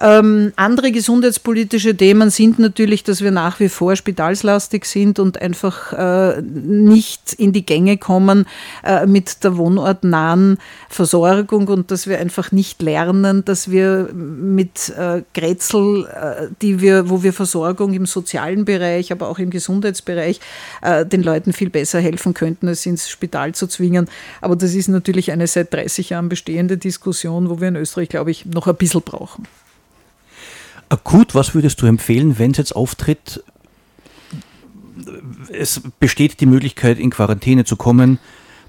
[0.00, 5.92] Ähm, andere gesundheitspolitische Themen sind natürlich, dass wir nach wie vor spitalslastig sind und einfach
[5.92, 8.46] äh, nicht in die Gänge kommen
[8.82, 10.56] äh, mit der wohnortnahen
[10.88, 17.10] Versorgung und dass wir einfach nicht lernen, dass wir mit äh, Grätzel, äh, die wir,
[17.10, 20.40] wo wir Versorgung im sozialen Bereich, aber auch im Gesundheitsbereich
[20.80, 24.08] äh, den Leuten viel besser helfen könnten, als ins Spital zu zwingen.
[24.40, 28.30] Aber das ist natürlich eine seit 30 Jahren bestehende Diskussion, wo wir in Österreich, glaube
[28.30, 29.46] ich, noch ein bisschen brauchen.
[30.88, 33.42] Akut, was würdest du empfehlen, wenn es jetzt auftritt?
[35.52, 38.18] Es besteht die Möglichkeit, in Quarantäne zu kommen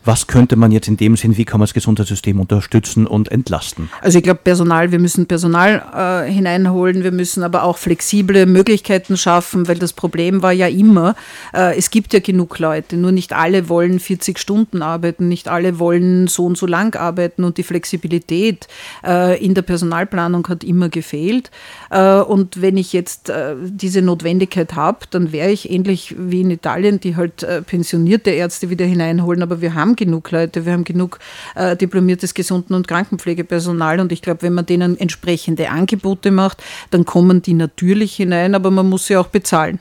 [0.05, 3.89] was könnte man jetzt in dem Sinn, wie kann man das Gesundheitssystem unterstützen und entlasten?
[4.01, 9.17] Also ich glaube Personal, wir müssen Personal äh, hineinholen, wir müssen aber auch flexible Möglichkeiten
[9.17, 11.15] schaffen, weil das Problem war ja immer,
[11.53, 15.79] äh, es gibt ja genug Leute, nur nicht alle wollen 40 Stunden arbeiten, nicht alle
[15.79, 18.67] wollen so und so lang arbeiten und die Flexibilität
[19.05, 21.51] äh, in der Personalplanung hat immer gefehlt.
[21.89, 26.51] Äh, und wenn ich jetzt äh, diese Notwendigkeit habe, dann wäre ich ähnlich wie in
[26.51, 30.73] Italien, die halt äh, pensionierte Ärzte wieder hineinholen, aber wir haben haben genug Leute, wir
[30.73, 31.19] haben genug
[31.55, 37.05] äh, diplomiertes Gesunden- und Krankenpflegepersonal und ich glaube, wenn man denen entsprechende Angebote macht, dann
[37.05, 39.79] kommen die natürlich hinein, aber man muss sie auch bezahlen.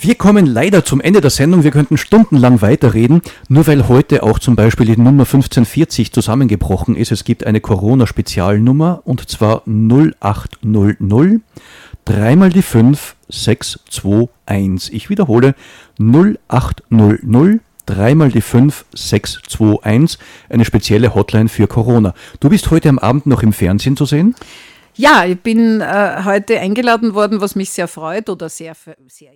[0.00, 1.62] Wir kommen leider zum Ende der Sendung.
[1.62, 7.12] Wir könnten stundenlang weiterreden, nur weil heute auch zum Beispiel die Nummer 1540 zusammengebrochen ist.
[7.12, 11.40] Es gibt eine Corona-Spezialnummer und zwar 0800
[12.04, 14.92] dreimal die 5 621.
[14.92, 15.54] Ich wiederhole
[15.98, 17.20] 0800
[17.86, 20.18] dreimal die 5 621.
[20.48, 22.14] Eine spezielle Hotline für Corona.
[22.40, 24.34] Du bist heute am Abend noch im Fernsehen zu sehen?
[24.96, 28.74] Ja, ich bin äh, heute eingeladen worden, was mich sehr freut oder sehr,
[29.08, 29.32] sehr